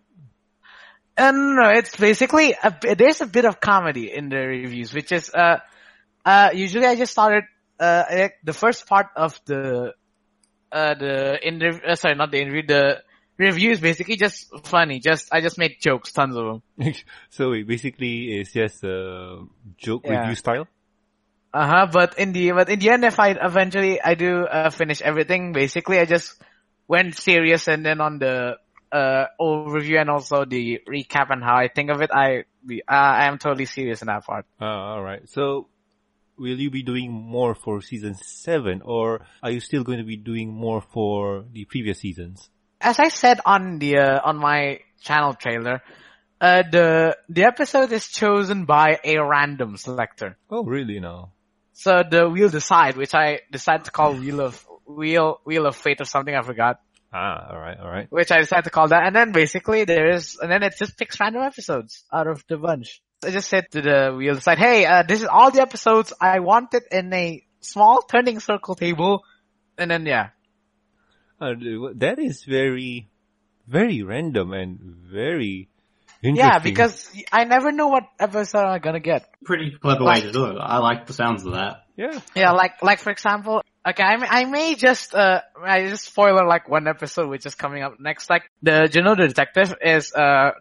[1.17, 5.29] And no, it's basically a, there's a bit of comedy in the reviews, which is
[5.33, 5.59] uh
[6.25, 7.45] uh usually I just started
[7.79, 9.93] uh the first part of the
[10.71, 13.01] uh the interview uh, sorry not the interview the
[13.37, 14.99] review is basically just funny.
[14.99, 16.93] Just I just make jokes, tons of them.
[17.29, 19.45] so it basically is just a
[19.77, 20.19] joke Yeah.
[20.19, 20.67] review style.
[21.55, 21.87] Uh huh.
[21.91, 25.53] But in the but in the end, if I eventually I do uh, finish everything,
[25.53, 26.35] basically I just
[26.87, 28.57] went serious and then on the
[28.91, 33.27] uh overview and also the recap and how I think of it, I uh, I
[33.27, 34.45] am totally serious in that part.
[34.59, 35.27] Ah, all right.
[35.29, 35.69] So
[36.37, 40.17] will you be doing more for season seven, or are you still going to be
[40.17, 42.49] doing more for the previous seasons?
[42.85, 45.81] as I said on the uh, on my channel trailer,
[46.39, 50.37] uh, the the episode is chosen by a random selector.
[50.49, 50.99] Oh, really?
[50.99, 51.31] No.
[51.77, 55.99] So the wheel decide, which I decided to call wheel of wheel wheel of fate
[55.99, 56.33] or something.
[56.33, 56.79] I forgot,
[57.13, 58.07] Ah, all right, all right.
[58.09, 59.03] which I decided to call that.
[59.05, 62.57] And then basically there is, and then it just picks random episodes out of the
[62.57, 63.01] bunch.
[63.25, 66.39] I just said to the wheel decide, hey, uh, this is all the episodes I
[66.39, 69.23] wanted in a small turning circle table,
[69.77, 70.29] and then yeah,
[71.41, 71.53] Uh,
[71.95, 73.09] that is very,
[73.67, 74.79] very random and
[75.11, 75.67] very.
[76.33, 79.29] Yeah, because I never know what episode I'm gonna get.
[79.43, 80.57] Pretty clever way to do it.
[80.59, 81.83] I like the sounds of that.
[81.95, 86.05] yeah, Yeah, like like for example, okay, I may, I may just uh I just
[86.05, 88.29] spoiler like one episode which is coming up next.
[88.29, 90.51] Like the Juno the Detective is uh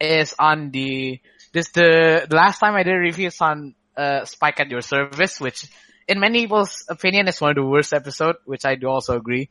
[0.00, 1.20] is on the
[1.52, 4.80] this the, the last time I did a review is on uh Spike at Your
[4.82, 5.66] Service, which
[6.08, 9.48] in many people's opinion is one of the worst episode, which I do also agree.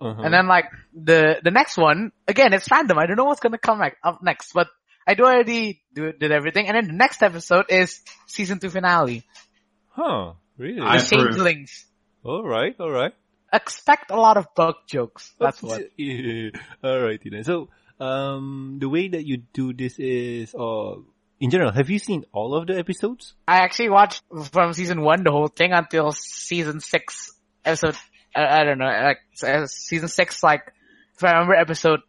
[0.00, 0.22] Uh-huh.
[0.22, 2.98] And then like the the next one again, it's random.
[2.98, 4.68] I don't know what's gonna come back up next, but
[5.06, 6.66] I do already do, did everything.
[6.66, 9.24] And then the next episode is season two finale,
[9.88, 10.34] huh?
[10.58, 10.80] Really?
[10.80, 11.04] I the.
[11.04, 11.86] Changelings.
[12.24, 13.12] all right, all right.
[13.52, 15.32] expect a lot of bug jokes.
[15.38, 15.82] That's what.
[15.96, 16.50] Yeah.
[16.82, 17.44] All right, then.
[17.44, 17.68] So,
[18.00, 20.96] um, the way that you do this is, uh,
[21.40, 23.34] in general, have you seen all of the episodes?
[23.46, 27.32] I actually watched from season one the whole thing until season six
[27.64, 27.96] episode.
[28.36, 29.18] Uh, I don't know, like
[29.66, 30.42] season six.
[30.42, 30.72] Like
[31.16, 32.00] if I remember, episode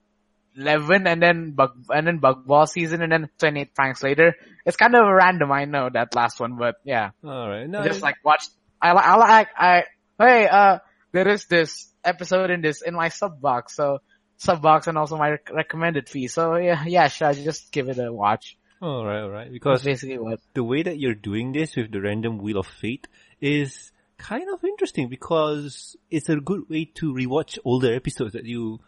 [0.57, 4.35] eleven, and then bug and then bug ball season, and then twenty eight pranks later.
[4.65, 7.67] It's kind of random, I know that last one, but yeah, All right.
[7.69, 8.49] No, just like watched.
[8.81, 9.83] I I like I
[10.19, 10.79] hey uh
[11.13, 13.99] there is this episode in this in my sub box, so
[14.37, 16.27] sub box and also my rec- recommended fee.
[16.27, 18.57] So yeah, yeah, sure, just give it a watch.
[18.81, 19.45] all right, all right.
[19.45, 20.39] That's Because basically what.
[20.53, 23.07] the way that you're doing this with the random wheel of fate
[23.41, 28.79] is kind of interesting because it's a good way to rewatch older episodes that you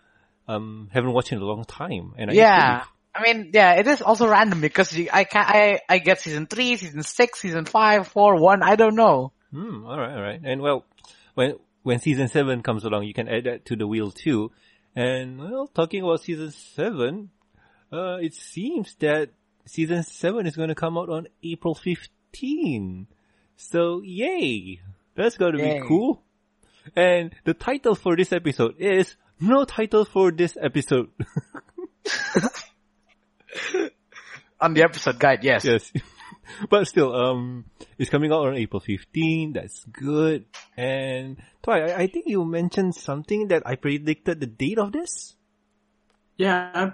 [0.48, 2.14] um haven't watched in a long time.
[2.18, 2.84] And I Yeah.
[3.14, 6.46] I mean, yeah, it is also random because you, I can I I get season
[6.46, 8.62] three, season six, season five, four, one.
[8.62, 9.32] I don't know.
[9.52, 10.40] Hmm, all right, all right.
[10.44, 10.86] And well,
[11.34, 14.52] when when season seven comes along, you can add that to the wheel too.
[14.96, 17.30] And well, talking about season seven,
[17.92, 19.30] uh, it seems that
[19.66, 23.08] season seven is going to come out on April 15.
[23.56, 24.82] So yay!
[25.20, 25.82] That's going to Yay.
[25.82, 26.24] be cool.
[26.96, 31.10] And the title for this episode is no title for this episode.
[34.62, 35.66] On the episode guide, yes.
[35.66, 35.92] yes.
[36.70, 37.66] but still, um,
[37.98, 39.52] it's coming out on April 15.
[39.52, 40.46] That's good.
[40.78, 45.36] And Toy, I, I think you mentioned something that I predicted the date of this.
[46.38, 46.94] Yeah, I'm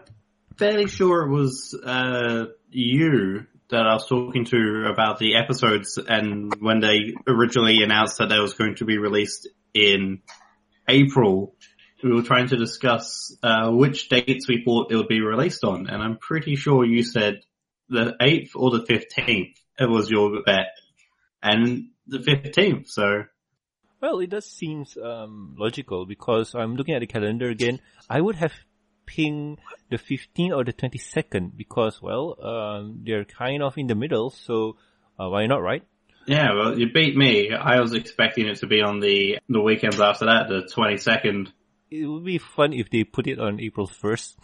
[0.57, 6.53] fairly sure it was uh, you that I was talking to about the episodes and
[6.59, 10.21] when they originally announced that they was going to be released in
[10.87, 11.55] April,
[12.03, 15.87] we were trying to discuss uh, which dates we thought it would be released on,
[15.87, 17.41] and I'm pretty sure you said
[17.89, 19.55] the 8th or the 15th.
[19.79, 20.67] It was your bet.
[21.41, 23.23] And the 15th, so
[24.01, 27.81] Well, it does seem um, logical because I'm looking at the calendar again.
[28.09, 28.53] I would have
[29.05, 34.29] pinged the 15th or the 22nd because, well, um, they're kind of in the middle,
[34.31, 34.77] so
[35.19, 35.83] uh, why not, right?
[36.27, 37.51] Yeah, well, you beat me.
[37.53, 41.53] I was expecting it to be on the the weekends after that, the twenty second.
[41.91, 44.35] It would be fun if they put it on April 1st,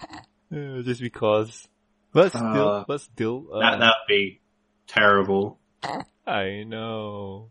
[0.54, 1.68] uh, just because.
[2.14, 4.42] But still, Uh, but still, uh, That that'd be
[4.86, 5.60] terrible.
[6.28, 7.50] I know.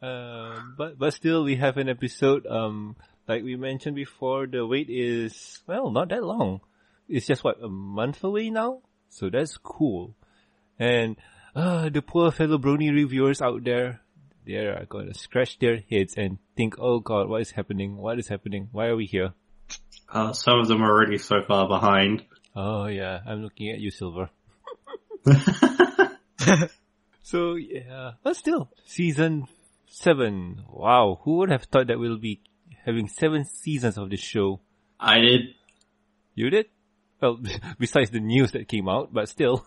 [0.00, 2.46] Um, but but still, we have an episode.
[2.46, 2.96] Um,
[3.30, 6.60] like we mentioned before, the wait is well not that long.
[7.08, 10.16] It's just what a month away now, so that's cool.
[10.78, 11.16] And
[11.54, 14.00] uh, the poor fellow Brony reviewers out there,
[14.44, 17.96] they are going to scratch their heads and think, "Oh God, what is happening?
[17.96, 18.68] What is happening?
[18.72, 19.32] Why are we here?"
[20.12, 22.24] Uh, some of them are already so far behind.
[22.56, 24.30] Oh yeah, I'm looking at you, Silver.
[27.30, 29.46] So yeah, but still, season
[29.86, 30.64] seven.
[30.68, 32.40] Wow, who would have thought that we'll be
[32.84, 34.60] having seven seasons of this show?
[34.98, 35.40] I did.
[36.34, 36.66] You did?
[37.20, 37.40] Well,
[37.78, 39.64] besides the news that came out, but still.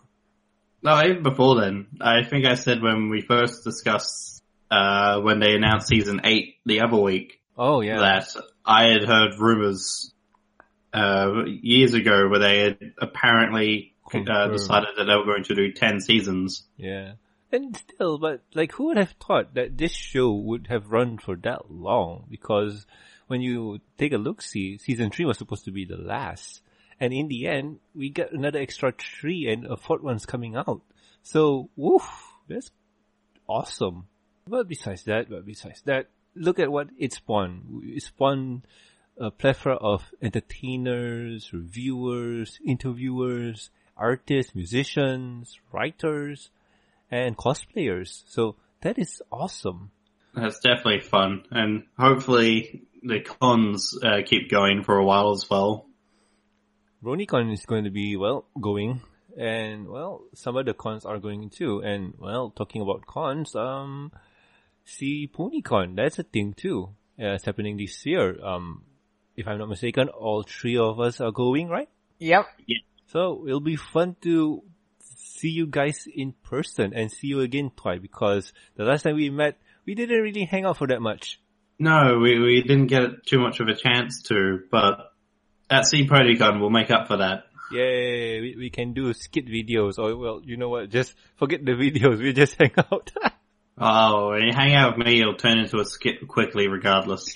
[0.82, 1.88] No, even before then.
[2.02, 6.82] I think I said when we first discussed, uh, when they announced season eight the
[6.82, 7.99] other week, Oh yeah.
[7.99, 10.12] that I had heard rumors,
[10.93, 15.71] uh, years ago where they had apparently, uh, decided that they were going to do
[15.71, 16.63] 10 seasons.
[16.78, 17.13] Yeah.
[17.54, 21.36] And still, but like who would have thought that this show would have run for
[21.36, 22.26] that long?
[22.28, 22.88] Because
[23.28, 26.62] when you take a look see, season three was supposed to be the last.
[27.00, 30.82] And in the end, we got another extra three and a fourth one's coming out.
[31.22, 32.10] So, woof,
[32.48, 32.72] that's
[33.48, 34.08] awesome.
[34.48, 37.84] But besides that, but besides that, look at what it spawned.
[37.86, 38.66] It spawned
[39.16, 46.50] a plethora of entertainers, reviewers, interviewers, artists, musicians, writers,
[47.13, 48.23] and cosplayers.
[48.28, 49.91] So that is awesome.
[50.34, 51.43] That's definitely fun.
[51.52, 55.86] And hopefully the cons, uh, keep going for a while as well.
[57.04, 59.02] BronyCon is going to be, well, going.
[59.38, 61.82] And, well, some of the cons are going too.
[61.84, 64.12] And, well, talking about cons, um,
[64.84, 66.89] see PonyCon, that's a thing too.
[67.19, 68.43] Uh, it's happening this year.
[68.43, 68.86] Um,
[69.36, 71.89] if I'm not mistaken, all three of us are going, right?
[72.17, 72.45] Yep.
[72.65, 72.78] Yeah.
[73.08, 74.63] So it'll be fun to
[75.36, 79.30] see you guys in person and see you again twice because the last time we
[79.30, 81.39] met, we didn't really hang out for that much.
[81.80, 85.12] No, we, we didn't get too much of a chance to, but
[85.69, 87.46] at Sea PonyCon we'll make up for that.
[87.72, 91.72] Yay, we, we can do skit videos or well, you know what, just forget the
[91.84, 93.12] videos, we just hang out.
[93.76, 97.36] Oh, when you hang out with me, it'll turn into a skit quickly regardless.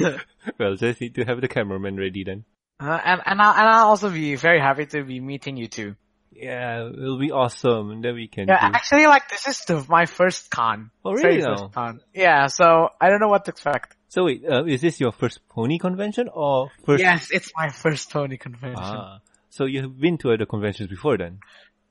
[0.58, 2.44] well, just need to have the cameraman ready then.
[2.78, 5.96] Uh, and and I'll, and I'll also be very happy to be meeting you too.
[6.40, 8.74] Yeah, it'll be awesome and then we can Yeah, do...
[8.74, 10.90] actually, like this is the, my first con.
[11.04, 12.00] Oh, really first con.
[12.14, 13.96] Yeah, so I don't know what to expect.
[14.08, 17.02] So wait, uh, is this your first pony convention or first?
[17.02, 18.82] Yes, it's my first pony convention.
[18.82, 19.18] Ah,
[19.50, 21.40] so you've been to other conventions before then?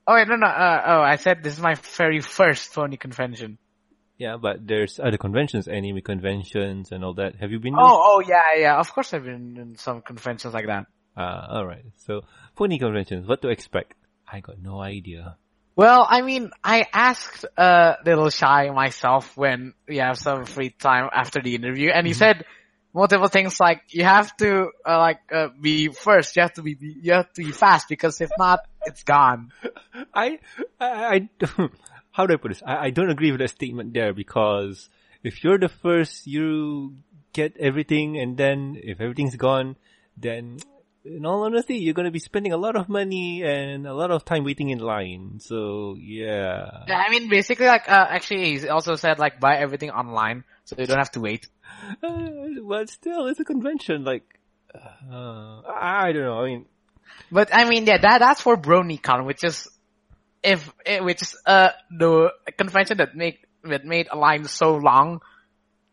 [0.08, 0.48] Oh wait, no, no.
[0.48, 3.58] Uh, oh, I said this is my very first pony convention.
[4.18, 7.36] Yeah, but there's other conventions, anime conventions and all that.
[7.36, 7.74] Have you been?
[7.74, 8.78] to- Oh, oh yeah, yeah.
[8.78, 10.86] Of course, I've been in some conventions like that.
[11.16, 11.86] Ah, alright.
[11.98, 12.22] So,
[12.56, 13.94] pony conventions, what to expect?
[14.28, 15.38] I got no idea.
[15.76, 21.10] Well, I mean, I asked uh little shy myself when we have some free time
[21.14, 22.46] after the interview, and he said
[22.98, 26.76] multiple things like you have to uh, like uh, be first, you have to be
[26.80, 29.52] you have to be fast because if not, it's gone.
[30.14, 30.40] I,
[30.80, 31.30] I, I
[32.12, 32.64] how do I put this?
[32.66, 34.90] I, I don't agree with that statement there because
[35.24, 36.96] if you're the first, you
[37.34, 39.78] get everything and then if everything's gone,
[40.18, 40.58] then
[41.16, 44.26] in all honesty, you're gonna be spending a lot of money and a lot of
[44.26, 45.40] time waiting in line.
[45.40, 46.84] So, yeah.
[46.88, 50.76] Yeah, I mean, basically, like uh, actually, he also said like buy everything online so
[50.78, 51.48] you don't have to wait.
[52.04, 52.30] Uh,
[52.68, 54.24] but still, it's a convention, like,
[54.76, 56.66] uh, I don't know, I mean,
[57.32, 59.68] But I mean, yeah, that that's for BronyCon, which is
[60.44, 65.22] if eh, which is uh the convention that make that made a line so long.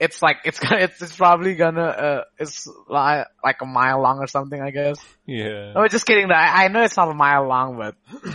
[0.00, 4.18] It's like it's gonna it's, it's probably gonna uh it's like like a mile long
[4.18, 4.98] or something, I guess.
[5.26, 5.72] yeah.
[5.72, 6.30] No, just kidding.
[6.30, 7.94] I, I know it's not a mile long, but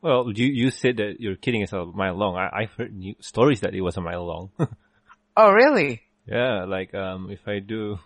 [0.00, 2.36] Well, you you said that you're kidding it's a mile long.
[2.36, 4.50] I, I've heard new stories that it was a mile long.
[5.36, 6.02] oh really?
[6.26, 7.98] yeah, like um, if I do,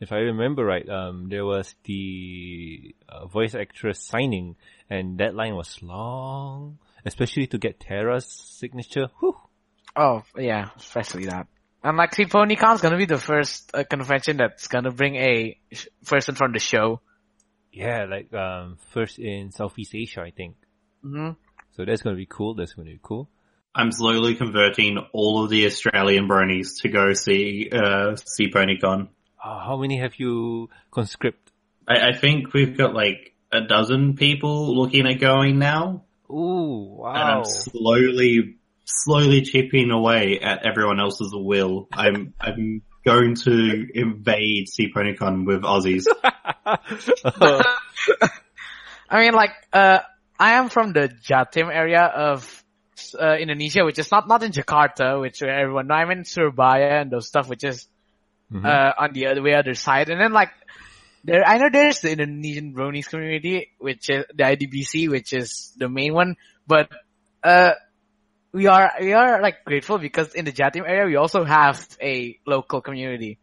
[0.00, 4.56] if I remember right, um, there was the uh, voice actress signing,
[4.90, 9.08] and that line was long, especially to get Tara's signature.
[9.20, 9.36] Whew.
[9.94, 11.46] Oh yeah, especially that.
[11.82, 15.86] And like, see, PonyCon's gonna be the first uh, convention that's gonna bring a sh-
[16.04, 17.00] person from the show.
[17.72, 20.56] Yeah, like um, first in Southeast Asia, I think.
[21.02, 21.30] hmm
[21.76, 22.54] So that's gonna be cool.
[22.54, 23.28] That's gonna be cool.
[23.74, 29.08] I'm slowly converting all of the Australian bronies to go see, uh, see PonyCon.
[29.42, 31.52] Uh, how many have you conscript?
[31.86, 36.04] I, I think we've got like a dozen people looking at going now.
[36.30, 37.12] Ooh, wow!
[37.14, 37.38] And.
[37.40, 38.56] I'm slowly,
[38.86, 41.88] slowly chipping away at everyone else's will.
[41.92, 46.06] I'm, I'm going to invade Sea PonyCon with Aussies.
[49.08, 49.98] I mean, like, uh,
[50.38, 52.64] I am from the Jatim area of
[53.18, 55.94] uh, Indonesia, which is not not in Jakarta, which everyone know.
[55.94, 57.86] I'm in Surabaya and those stuff, which is
[58.52, 58.64] mhm.
[58.64, 60.08] uh, on the other way other side.
[60.08, 60.50] And then like,
[61.24, 65.88] there I know there's the Indonesian Bronies community, which is the IDBC, which is the
[65.88, 66.36] main one.
[66.66, 66.90] But
[67.42, 67.72] uh,
[68.56, 72.38] we are we are like grateful because in the Jatim area we also have a
[72.46, 73.38] local community.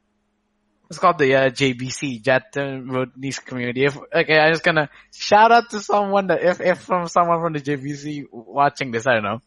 [0.90, 3.86] It's called the uh, JBC Jatim Bronies community.
[3.86, 7.54] If, okay, I'm just gonna shout out to someone that if if from someone from
[7.54, 9.42] the JBC watching this, I don't know.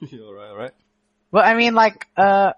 [0.22, 0.74] alright, alright.
[1.32, 2.52] But I mean, like, uh,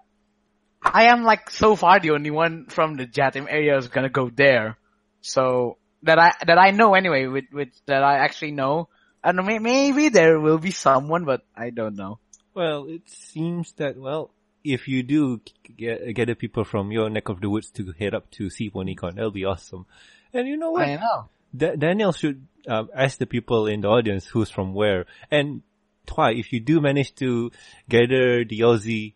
[0.83, 4.29] I am like so far the only one from the Jatim area who's gonna go
[4.29, 4.77] there.
[5.21, 8.87] So that I that I know anyway, with with that I actually know.
[9.23, 12.19] I don't know, maybe there will be someone, but I don't know.
[12.53, 14.31] Well, it seems that, well,
[14.63, 15.41] if you do
[15.77, 18.69] get, get the people from your neck of the woods to head up to see
[18.69, 19.85] PonyCon, that'll be awesome.
[20.33, 20.87] And you know what?
[20.87, 21.29] I know.
[21.55, 25.05] Da- Daniel should um, ask the people in the audience who's from where.
[25.29, 25.61] And
[26.05, 27.51] Twi, if you do manage to
[27.89, 29.13] gather the Aussie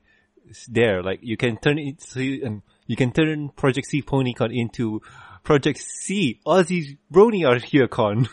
[0.67, 4.55] there, like you can turn it, so you, um, you can turn Project C PonyCon
[4.55, 5.01] into
[5.43, 8.27] Project C Aussie Brony are here con.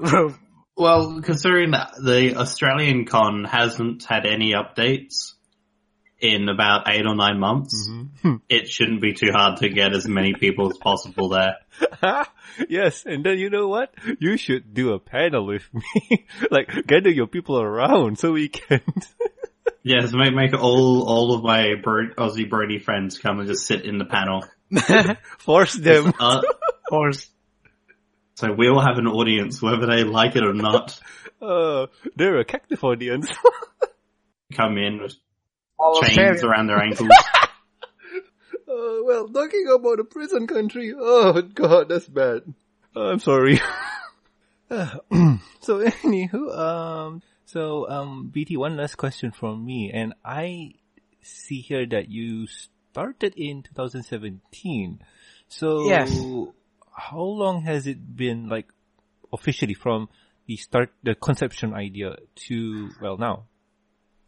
[0.76, 5.32] Well, considering that the Australian con hasn't had any updates
[6.18, 7.90] in about eight or nine months,
[8.48, 11.56] it shouldn't be too hard to get as many people as possible there.
[12.68, 13.92] yes, and then you know what?
[14.18, 16.26] You should do a panel with me.
[16.50, 18.80] like gather your people around so we can.
[19.82, 23.84] Yes, make make all all of my Bro- Aussie Brony friends come and just sit
[23.84, 24.44] in the panel.
[25.38, 26.12] Force them.
[26.18, 27.28] Uh, Of course.
[28.42, 30.98] So we all have an audience, whether they like it or not.
[31.40, 31.86] Uh,
[32.16, 33.30] they're a captive audience.
[34.54, 35.14] Come in with
[35.78, 37.08] All chains Australian- around their ankles.
[37.08, 37.46] Uh,
[39.04, 42.42] well, talking about a prison country, oh god, that's bad.
[42.96, 43.60] Uh, I'm sorry.
[44.70, 50.74] so anywho, um, so, um, BT, one last question from me, and I
[51.22, 55.00] see here that you started in 2017.
[55.48, 56.10] So, Yes.
[56.94, 58.68] How long has it been, like,
[59.32, 60.08] officially from
[60.46, 62.16] the start, the conception idea
[62.46, 63.44] to, well, now?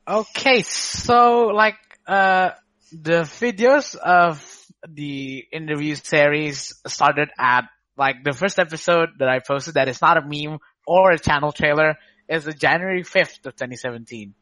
[0.07, 2.51] Okay, so like uh
[2.93, 7.65] the videos of the interview series started at
[7.97, 11.53] like the first episode that I posted that is not a meme or a channel
[11.53, 11.97] trailer
[12.29, 14.35] is the January 5th of 2017.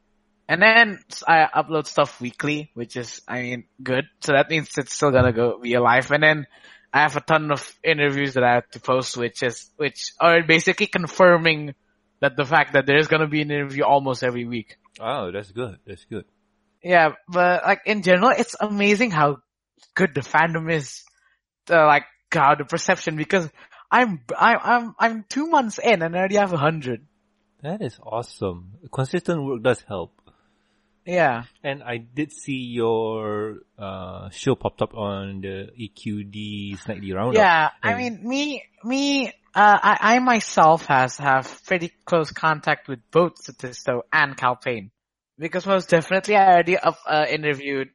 [0.49, 4.05] And then I upload stuff weekly, which is, I mean, good.
[4.21, 6.11] So that means it's still gonna go be alive.
[6.11, 6.47] And then
[6.93, 10.43] I have a ton of interviews that I have to post, which is, which are
[10.43, 11.75] basically confirming
[12.21, 14.77] that the fact that there's gonna be an interview almost every week.
[15.01, 16.25] Oh, that's good, that's good.
[16.83, 19.39] Yeah, but like in general, it's amazing how
[19.95, 21.05] good the fandom is.
[21.71, 23.49] Uh, like God, the perception because
[23.91, 27.07] I'm I'm I'm I'm two months in and I already have a hundred.
[27.63, 28.73] That is awesome.
[28.93, 30.21] Consistent work does help.
[31.05, 37.35] Yeah, And I did see your uh, show popped up on the EQD Nightly Roundup.
[37.35, 37.71] yeah.
[37.83, 43.35] I mean, me me uh, I I myself has have pretty close contact with both
[43.43, 44.91] Statisto and Cal Payne
[45.39, 47.89] because most definitely I already up, uh, interviewed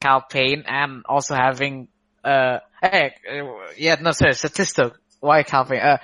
[0.00, 1.88] Cal Payne and also having
[2.24, 5.98] uh hey uh, yeah no sorry Statisto why Cal Payne uh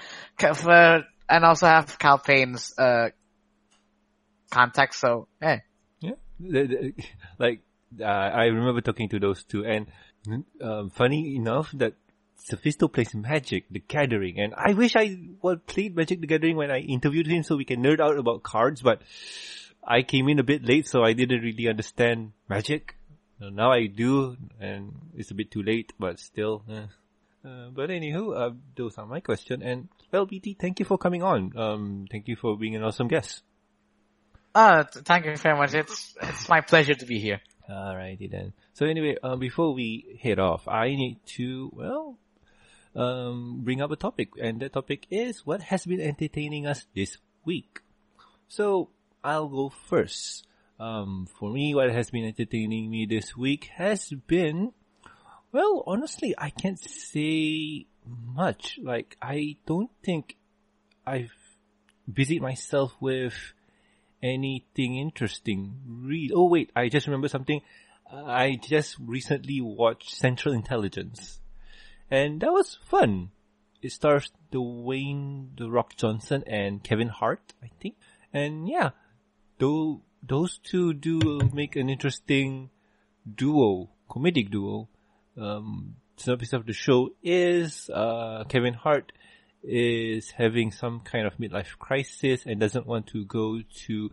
[0.55, 3.09] for, and also have Cal Payne's uh
[4.51, 5.57] contact so hey Yeah.
[5.57, 5.74] The- the-
[7.39, 7.61] Like,
[8.01, 9.87] uh, I remember talking to those two and
[10.61, 11.95] um, funny enough that
[12.51, 16.71] Sophisto plays Magic the Gathering and I wish I well, played Magic the Gathering when
[16.71, 19.01] I interviewed him so we can nerd out about cards but
[19.87, 22.97] I came in a bit late so I didn't really understand Magic.
[23.41, 26.65] Now I do and it's a bit too late but still.
[26.71, 26.87] eh.
[27.45, 31.23] Uh, but anywho, uh, those are my question and well BT, thank you for coming
[31.23, 31.53] on.
[31.57, 33.43] Um, thank you for being an awesome guest.
[34.55, 38.53] Uh thank you very much it's it's my pleasure to be here Alrighty then.
[38.75, 42.19] So anyway, um, before we head off, I need to, well,
[42.95, 47.17] um, bring up a topic, and that topic is what has been entertaining us this
[47.45, 47.81] week.
[48.49, 48.91] So,
[49.23, 50.47] I'll go first.
[50.79, 54.73] Um, for me, what has been entertaining me this week has been,
[55.51, 58.79] well, honestly, I can't say much.
[58.83, 60.37] Like, I don't think
[61.07, 61.33] I've
[62.13, 63.35] busied myself with
[64.25, 65.77] anything interesting.
[65.87, 66.33] Read.
[66.35, 67.61] Oh wait, I just remember something.
[68.11, 71.41] I just recently watched Central Intelligence,
[72.11, 73.31] and that was fun.
[73.83, 77.97] It stars Dwayne the Rock Johnson and Kevin Hart, I think.
[78.33, 78.91] And yeah,
[79.59, 81.19] though those two do
[81.53, 82.71] make an interesting
[83.33, 84.89] duo, comedic duo.
[85.37, 89.13] Um, synopsis of the show is uh, Kevin Hart
[89.67, 94.11] is having some kind of midlife crisis and doesn't want to go to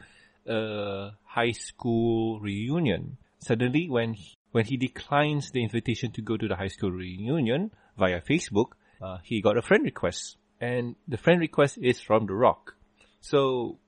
[0.47, 3.17] a high school reunion.
[3.39, 7.71] Suddenly, when he, when he declines the invitation to go to the high school reunion
[7.97, 8.71] via Facebook,
[9.01, 12.75] uh, he got a friend request, and the friend request is from The Rock.
[13.19, 13.79] So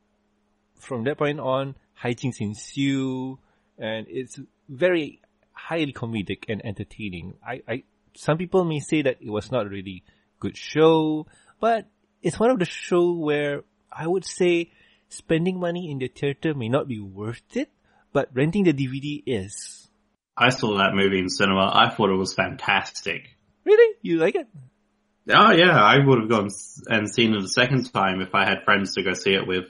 [0.80, 3.40] from that point on, hijinks ensue,
[3.78, 7.36] and it's very highly comedic and entertaining.
[7.46, 7.84] I, I,
[8.16, 10.04] some people may say that it was not really
[10.40, 11.28] good show,
[11.64, 11.88] but
[12.22, 14.72] it's one of the show where I would say
[15.08, 17.70] spending money in the theater may not be worth it,
[18.12, 19.88] but renting the DVD is.
[20.36, 21.72] I saw that movie in cinema.
[21.74, 23.30] I thought it was fantastic.
[23.64, 23.96] Really?
[24.02, 24.50] You like it?
[25.30, 26.50] Oh yeah, I would have gone
[26.88, 29.68] and seen it a second time if I had friends to go see it with.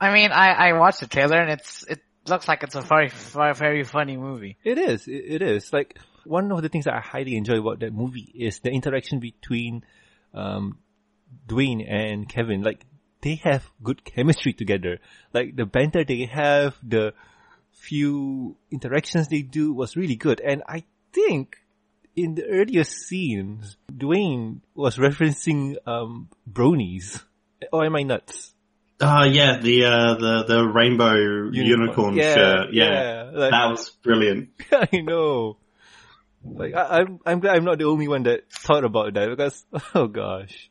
[0.00, 3.10] I mean, I, I watched the trailer and it's, it looks like it's a very,
[3.10, 4.56] very, very funny movie.
[4.64, 5.06] It is.
[5.06, 5.70] It, it is.
[5.70, 9.18] Like, one of the things that I highly enjoy about that movie is the interaction
[9.18, 9.84] between,
[10.34, 10.78] um,
[11.46, 12.62] Dwayne and Kevin.
[12.62, 12.84] Like,
[13.22, 14.98] they have good chemistry together.
[15.32, 17.14] Like, the banter they have, the
[17.72, 20.40] few interactions they do was really good.
[20.40, 21.56] And I think
[22.16, 27.22] in the earlier scenes, Dwayne was referencing, um, bronies.
[27.72, 28.54] Or am I nuts?
[29.00, 31.14] Uh yeah, the uh the the rainbow
[31.52, 32.66] unicorn, Yeah, shirt.
[32.72, 32.84] Yeah.
[32.84, 34.48] yeah, like- that was brilliant.
[34.72, 35.58] I know.
[36.44, 39.64] Like I, I'm, I'm glad I'm not the only one that thought about that because
[39.94, 40.70] oh gosh.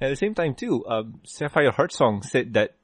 [0.00, 2.76] At the same time too, um, Sapphire Heartsong said that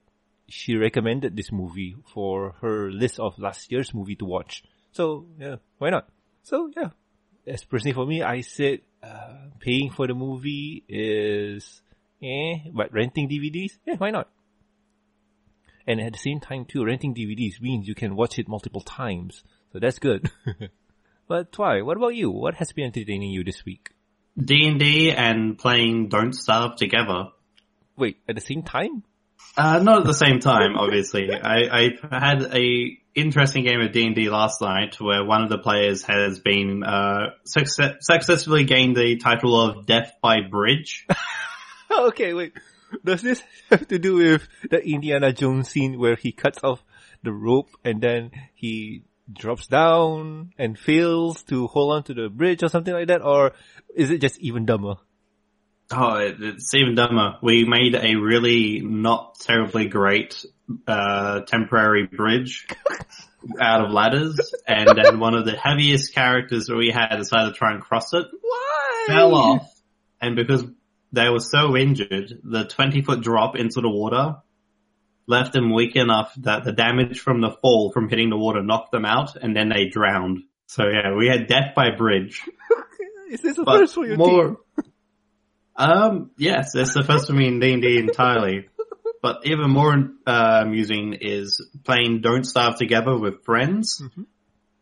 [0.49, 4.63] she recommended this movie for her list of last year's movie to watch.
[4.93, 6.09] So yeah, why not?
[6.43, 6.91] So yeah,
[7.47, 11.83] as personally for me, I said uh, paying for the movie is
[12.23, 14.29] eh, but renting DVDs, yeah, why not?
[15.87, 19.43] And at the same time too, renting DVDs means you can watch it multiple times.
[19.73, 20.31] So that's good.
[21.29, 22.31] but Twy, what about you?
[22.31, 23.91] What has been entertaining you this week?
[24.37, 27.29] D&D and playing Don't Starve together.
[27.97, 29.03] Wait, at the same time?
[29.57, 31.31] Uh, not at the same time, obviously.
[31.33, 36.05] I, I had a interesting game of D&D last night where one of the players
[36.05, 41.07] has been, uh, success- successfully gained the title of Death by Bridge.
[41.91, 42.53] okay, wait.
[43.05, 46.83] Does this have to do with the Indiana Jones scene where he cuts off
[47.23, 49.03] the rope and then he
[49.33, 53.23] drops down and fails to hold on to the bridge or something like that?
[53.23, 53.53] Or
[53.95, 54.97] is it just even dumber?
[55.91, 57.39] Oh, it's even dumber.
[57.43, 60.45] We made a really not terribly great,
[60.87, 62.67] uh, temporary bridge
[63.61, 67.59] out of ladders and then one of the heaviest characters that we had decided to
[67.59, 68.27] try and cross it.
[68.41, 68.79] Why?
[69.09, 69.83] fell off,
[70.21, 70.65] and because
[71.13, 74.37] they were so injured, the 20 foot drop into the water
[75.29, 78.91] left them weak enough that the damage from the fall from hitting the water knocked
[78.91, 80.41] them out, and then they drowned.
[80.67, 82.43] So yeah, we had death by bridge.
[83.31, 84.57] Is this the But first for your more, team?
[85.77, 88.69] um, yes, it's the first for me in D&D entirely.
[89.21, 89.95] But even more
[90.29, 94.01] uh, amusing is playing Don't Starve Together with friends.
[94.01, 94.27] Mhm.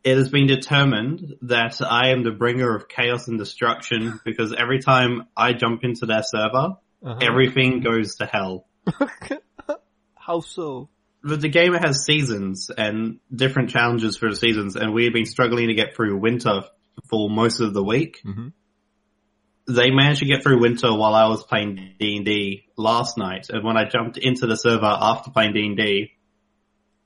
[0.04, 4.80] It has been determined that I am the bringer of chaos and destruction because every
[4.80, 7.18] time I jump into their server, Uh-huh.
[7.22, 8.66] everything goes to hell.
[10.26, 10.88] How so?
[11.22, 15.24] But the game has seasons and different challenges for the seasons, and we have been
[15.24, 16.62] struggling to get through winter
[17.08, 18.22] for most of the week.
[18.24, 18.48] Mm-hmm.
[19.72, 23.76] They managed to get through winter while I was playing D&D last night, and when
[23.76, 26.12] I jumped into the server after playing D&D,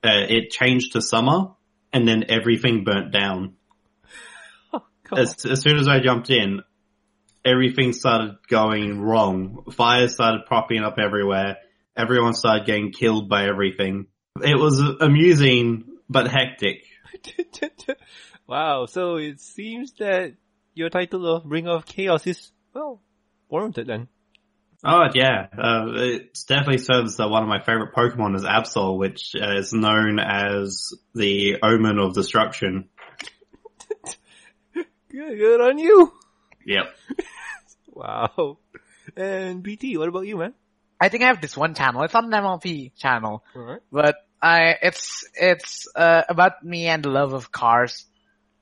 [0.03, 1.53] uh, it changed to summer,
[1.93, 3.53] and then everything burnt down.
[5.15, 6.61] As, as soon as I jumped in,
[7.43, 9.65] everything started going wrong.
[9.73, 11.57] Fires started popping up everywhere.
[11.95, 14.07] Everyone started getting killed by everything.
[14.41, 16.85] It was amusing, but hectic.
[18.47, 20.33] wow, so it seems that
[20.73, 23.01] your title of Bringer of Chaos is, well,
[23.49, 24.07] warranted then.
[24.83, 29.35] Oh yeah, uh, it definitely serves uh, one of my favorite Pokemon is Absol, which
[29.39, 32.89] uh, is known as the Omen of Destruction.
[35.11, 36.13] Good, good on you.
[36.65, 36.85] Yep.
[37.93, 38.57] Wow.
[39.15, 40.53] And BT, what about you, man?
[41.01, 42.03] I think I have this one channel.
[42.03, 43.81] It's not an MLP channel, Alright.
[43.91, 48.05] but I, it's, it's, uh, about me and the love of cars.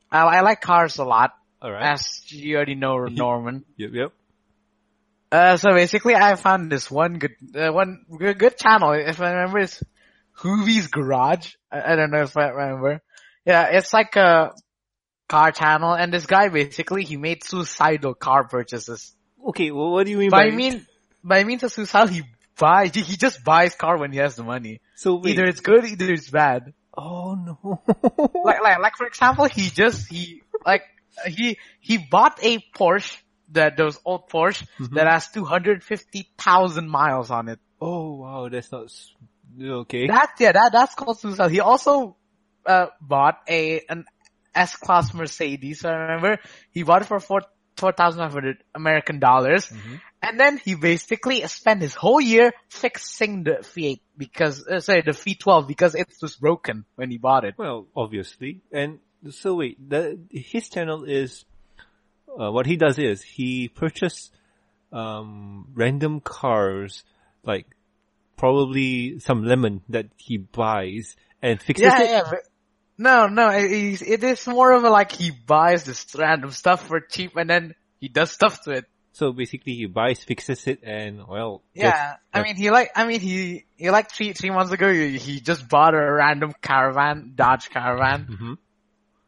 [0.10, 1.84] I, I like cars a lot, Alright.
[1.84, 3.66] as you already know, Norman.
[3.76, 4.12] Yep, yep.
[5.30, 8.94] Uh, so basically I found this one good, uh, one good, good channel.
[8.94, 9.84] If I remember, it's
[10.40, 11.56] Hoovie's Garage.
[11.70, 13.02] I, I don't know if I remember.
[13.46, 14.54] Yeah, it's like a
[15.28, 19.14] car channel and this guy basically, he made suicidal car purchases.
[19.50, 20.86] Okay, well, what do you mean By by, mean,
[21.24, 22.24] by means of suicidal, he
[22.58, 24.82] buys, he, just buys car when he has the money.
[24.96, 25.32] so wait.
[25.34, 26.74] Either it's good, either it's bad.
[26.98, 27.82] oh no.
[28.44, 30.84] Like, like, like for example, he just, he, like,
[31.28, 33.18] he, he bought a Porsche,
[33.52, 34.92] that, those old Porsche, Mhm.
[34.96, 37.60] that has 250,000 miles on it.
[37.82, 38.88] oh wow, that's not,
[39.62, 40.08] okay.
[40.08, 41.52] That yeah, that that's called suicide.
[41.52, 42.16] He also
[42.66, 44.06] uh bought a an
[44.54, 45.86] S class Mercedes.
[45.86, 46.40] I remember
[46.72, 47.42] he bought it for four
[47.78, 50.02] four thousand five hundred American dollars, Mhm.
[50.22, 55.12] And then he basically spent his whole year fixing the V8 because, uh, sorry, the
[55.12, 57.56] V12 because it was broken when he bought it.
[57.58, 58.62] Well, obviously.
[58.72, 59.00] And
[59.32, 61.46] so wait, the, his channel is,
[62.28, 64.32] uh, what he does is he purchases,
[64.92, 67.04] um, random cars,
[67.44, 67.68] like
[68.36, 72.10] probably some lemon that he buys and fixes Yeah, it.
[72.10, 72.24] yeah.
[72.30, 72.40] But,
[72.98, 77.38] no, no, it is more of a like he buys this random stuff for cheap
[77.38, 78.86] and then he does stuff to it.
[79.12, 83.20] So basically he buys, fixes it and well, Yeah, I mean, he like, I mean,
[83.20, 87.70] he, he like three, three months ago, he, he just bought a random caravan, Dodge
[87.70, 88.54] caravan, hmm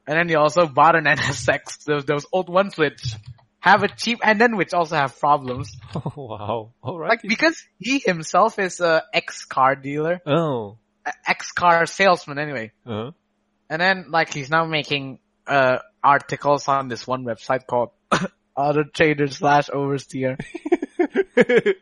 [0.07, 3.15] and then he also bought an NSX, those, those old ones which
[3.59, 5.77] have a cheap engine which also have problems.
[5.95, 6.71] Oh, wow.
[6.83, 7.09] Alright.
[7.09, 10.77] Like, because he himself is a ex-car dealer, oh.
[11.27, 12.71] ex-car salesman anyway.
[12.85, 13.11] Uh-huh.
[13.69, 17.91] And then, like, he's now making, uh, articles on this one website called
[18.55, 20.39] Auto Trader slash Oversteer.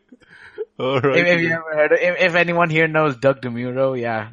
[0.78, 1.16] Alright.
[1.16, 4.30] If, if you ever heard, if, if anyone here knows Doug DeMuro, yeah,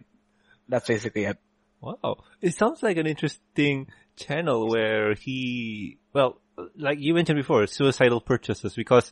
[0.70, 1.38] that's basically it.
[1.82, 2.24] Wow.
[2.42, 6.40] It sounds like an interesting channel where he, well,
[6.78, 9.12] like you mentioned before, suicidal purchases because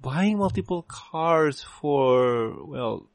[0.00, 3.08] buying multiple cars for, well,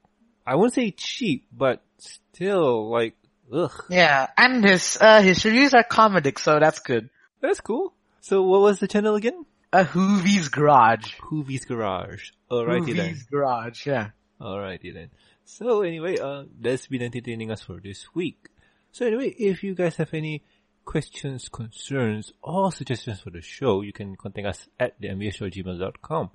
[0.45, 3.15] I won't say cheap, but still like,
[3.51, 7.09] ugh, Yeah, and his uh his reviews are comedic, so that's good.
[7.41, 7.93] that's cool.
[8.21, 9.45] So what was the channel again?
[9.71, 11.15] A Hoovie's Garage.
[11.19, 12.31] Hoovie's Garage.
[12.49, 13.13] Alrighty then.
[13.13, 14.09] Hoovie's Garage, yeah.
[14.41, 15.09] Alrighty then.
[15.45, 18.49] So anyway, uh, that's been entertaining us for this week.
[18.91, 20.43] So anyway, if you guys have any
[20.85, 26.31] questions, concerns, or suggestions for the show, you can contact us at thembsshow@gmail.com.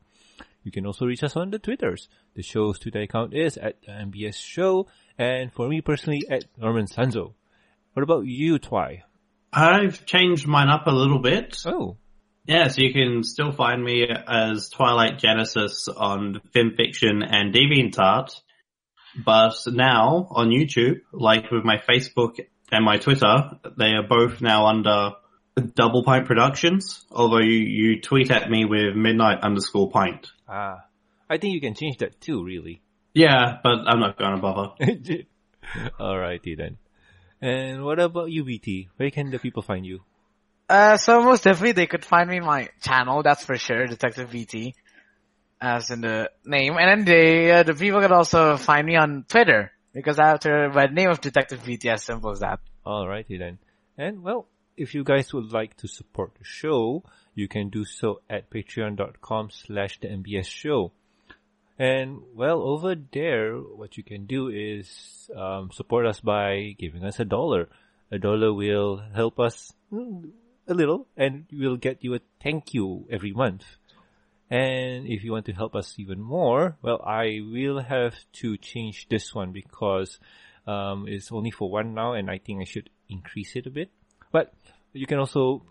[0.62, 2.08] You can also reach us on the Twitters.
[2.34, 4.86] The show's Twitter account is at the MBS Show,
[5.18, 7.34] and for me personally, at Norman Sanzo.
[7.92, 9.02] What about you, Twy?
[9.54, 11.62] I've changed mine up a little bit.
[11.64, 11.96] Oh,
[12.46, 18.34] Yeah, so you can still find me as Twilight Genesis on FimFiction and DeviantArt.
[19.24, 22.40] But now on YouTube, like with my Facebook
[22.72, 25.12] and my Twitter, they are both now under
[25.74, 27.04] Double Pint Productions.
[27.12, 30.32] Although you, you tweet at me with midnight underscore pint.
[30.48, 30.84] ah,
[31.30, 32.82] I think you can change that too, really.
[33.14, 34.74] Yeah, but I'm not gonna bother.
[36.00, 36.78] Alrighty then.
[37.44, 38.88] And what about you, BT?
[38.96, 40.00] Where can the people find you?
[40.66, 44.74] Uh, so most definitely they could find me my channel, that's for sure, Detective BT,
[45.60, 46.78] as in the name.
[46.78, 50.86] And then they, uh, the people could also find me on Twitter, because after, by
[50.86, 52.60] the name of Detective BT, as simple as that.
[52.86, 53.58] Alrighty then.
[53.98, 58.22] And well, if you guys would like to support the show, you can do so
[58.30, 60.92] at patreon.com slash the MBS show.
[61.78, 67.18] And well, over there, what you can do is um, support us by giving us
[67.18, 67.68] a dollar.
[68.12, 70.30] A dollar will help us mm,
[70.68, 73.64] a little, and we'll get you a thank you every month.
[74.50, 79.08] And if you want to help us even more, well, I will have to change
[79.08, 80.20] this one because
[80.66, 83.90] um, it's only for one now, and I think I should increase it a bit.
[84.30, 84.52] But
[84.92, 85.62] you can also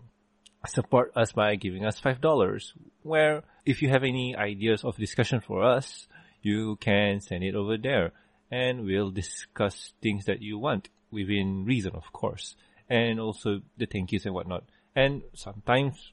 [0.66, 2.74] support us by giving us five dollars.
[3.04, 6.08] Where if you have any ideas of discussion for us,
[6.40, 8.12] you can send it over there,
[8.50, 12.56] and we'll discuss things that you want within reason, of course,
[12.88, 14.64] and also the thank yous and whatnot.
[14.96, 16.12] And sometimes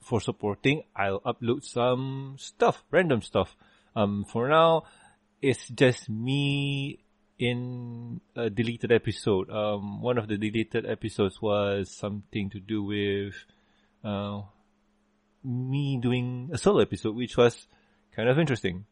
[0.00, 3.54] for supporting, I'll upload some stuff, random stuff.
[3.94, 4.84] Um, for now,
[5.42, 7.00] it's just me
[7.38, 9.50] in a deleted episode.
[9.50, 13.34] Um, one of the deleted episodes was something to do with,
[14.02, 14.42] uh,
[15.46, 17.68] me doing a solo episode, which was
[18.14, 18.84] kind of interesting.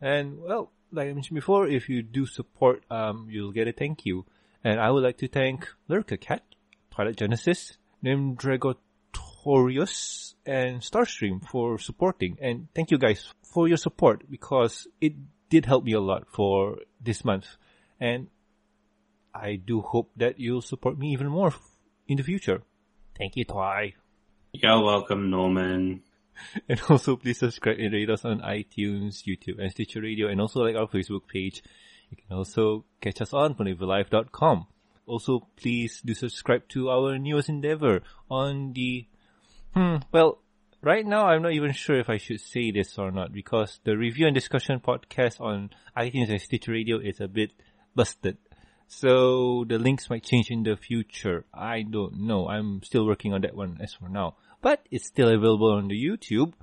[0.00, 4.04] And well, like I mentioned before, if you do support, um, you'll get a thank
[4.04, 4.26] you.
[4.62, 6.42] And I would like to thank Lurka Cat,
[6.90, 12.36] Twilight Genesis, Named Dragotorius, and Starstream for supporting.
[12.40, 15.14] And thank you guys for your support because it
[15.48, 17.56] did help me a lot for this month.
[17.98, 18.28] And
[19.34, 21.54] I do hope that you'll support me even more
[22.06, 22.62] in the future.
[23.16, 23.94] Thank you, Twy.
[24.52, 26.02] You're welcome, Norman.
[26.68, 30.60] And also please subscribe and rate us on iTunes, YouTube, and Stitcher Radio, and also
[30.60, 31.62] like our Facebook page.
[32.08, 34.66] You can also catch us on PonyvilleLive.com.
[35.06, 39.06] Also, please do subscribe to our newest endeavor on the,
[39.74, 40.38] hmm, well,
[40.82, 43.96] right now I'm not even sure if I should say this or not because the
[43.96, 47.52] review and discussion podcast on iTunes and Stitcher Radio is a bit
[47.94, 48.38] busted.
[48.92, 51.44] So the links might change in the future.
[51.54, 52.48] I don't know.
[52.48, 54.34] I'm still working on that one as for now.
[54.62, 56.54] But it's still available on the YouTube.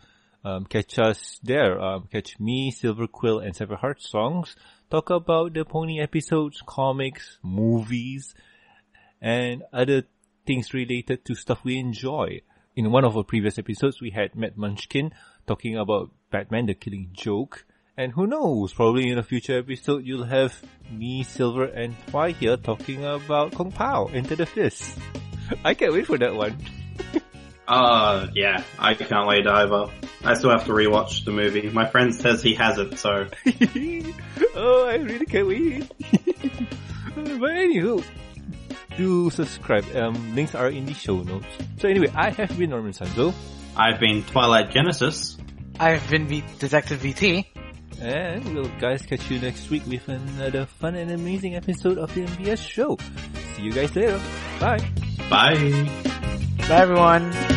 [0.43, 1.79] Um, catch us there.
[1.79, 4.55] Um, catch me, Silver Quill, and Sapphire Heartsongs.
[4.91, 8.35] Talk about the pony episodes, comics, movies,
[9.21, 10.03] and other
[10.45, 12.41] things related to stuff we enjoy.
[12.75, 15.13] In one of our previous episodes, we had Matt Munchkin
[15.47, 17.65] talking about Batman the Killing Joke.
[17.97, 20.53] And who knows, probably in a future episode you'll have
[20.91, 24.99] me, Silver, and Hua here talking about Kung Pao, Enter the Fist.
[25.65, 26.57] I can't wait for that one.
[27.69, 29.87] Uh, yeah, I can't wait either.
[30.23, 31.69] I still have to rewatch the movie.
[31.69, 33.27] My friend says he has it, so.
[34.55, 35.91] oh, I really can't wait.
[37.13, 38.01] but anywho,
[38.95, 39.83] do subscribe.
[39.97, 41.45] Um, links are in the show notes.
[41.79, 43.33] So anyway, I have been Norman Sanzo.
[43.75, 45.35] I've been Twilight Genesis.
[45.77, 47.51] I've been v- Detective BT.
[48.01, 52.25] And we'll guys catch you next week with another fun and amazing episode of the
[52.25, 52.97] MBS show.
[53.55, 54.21] See you guys later.
[54.59, 54.79] Bye.
[55.29, 55.89] Bye.
[56.67, 57.56] Bye everyone.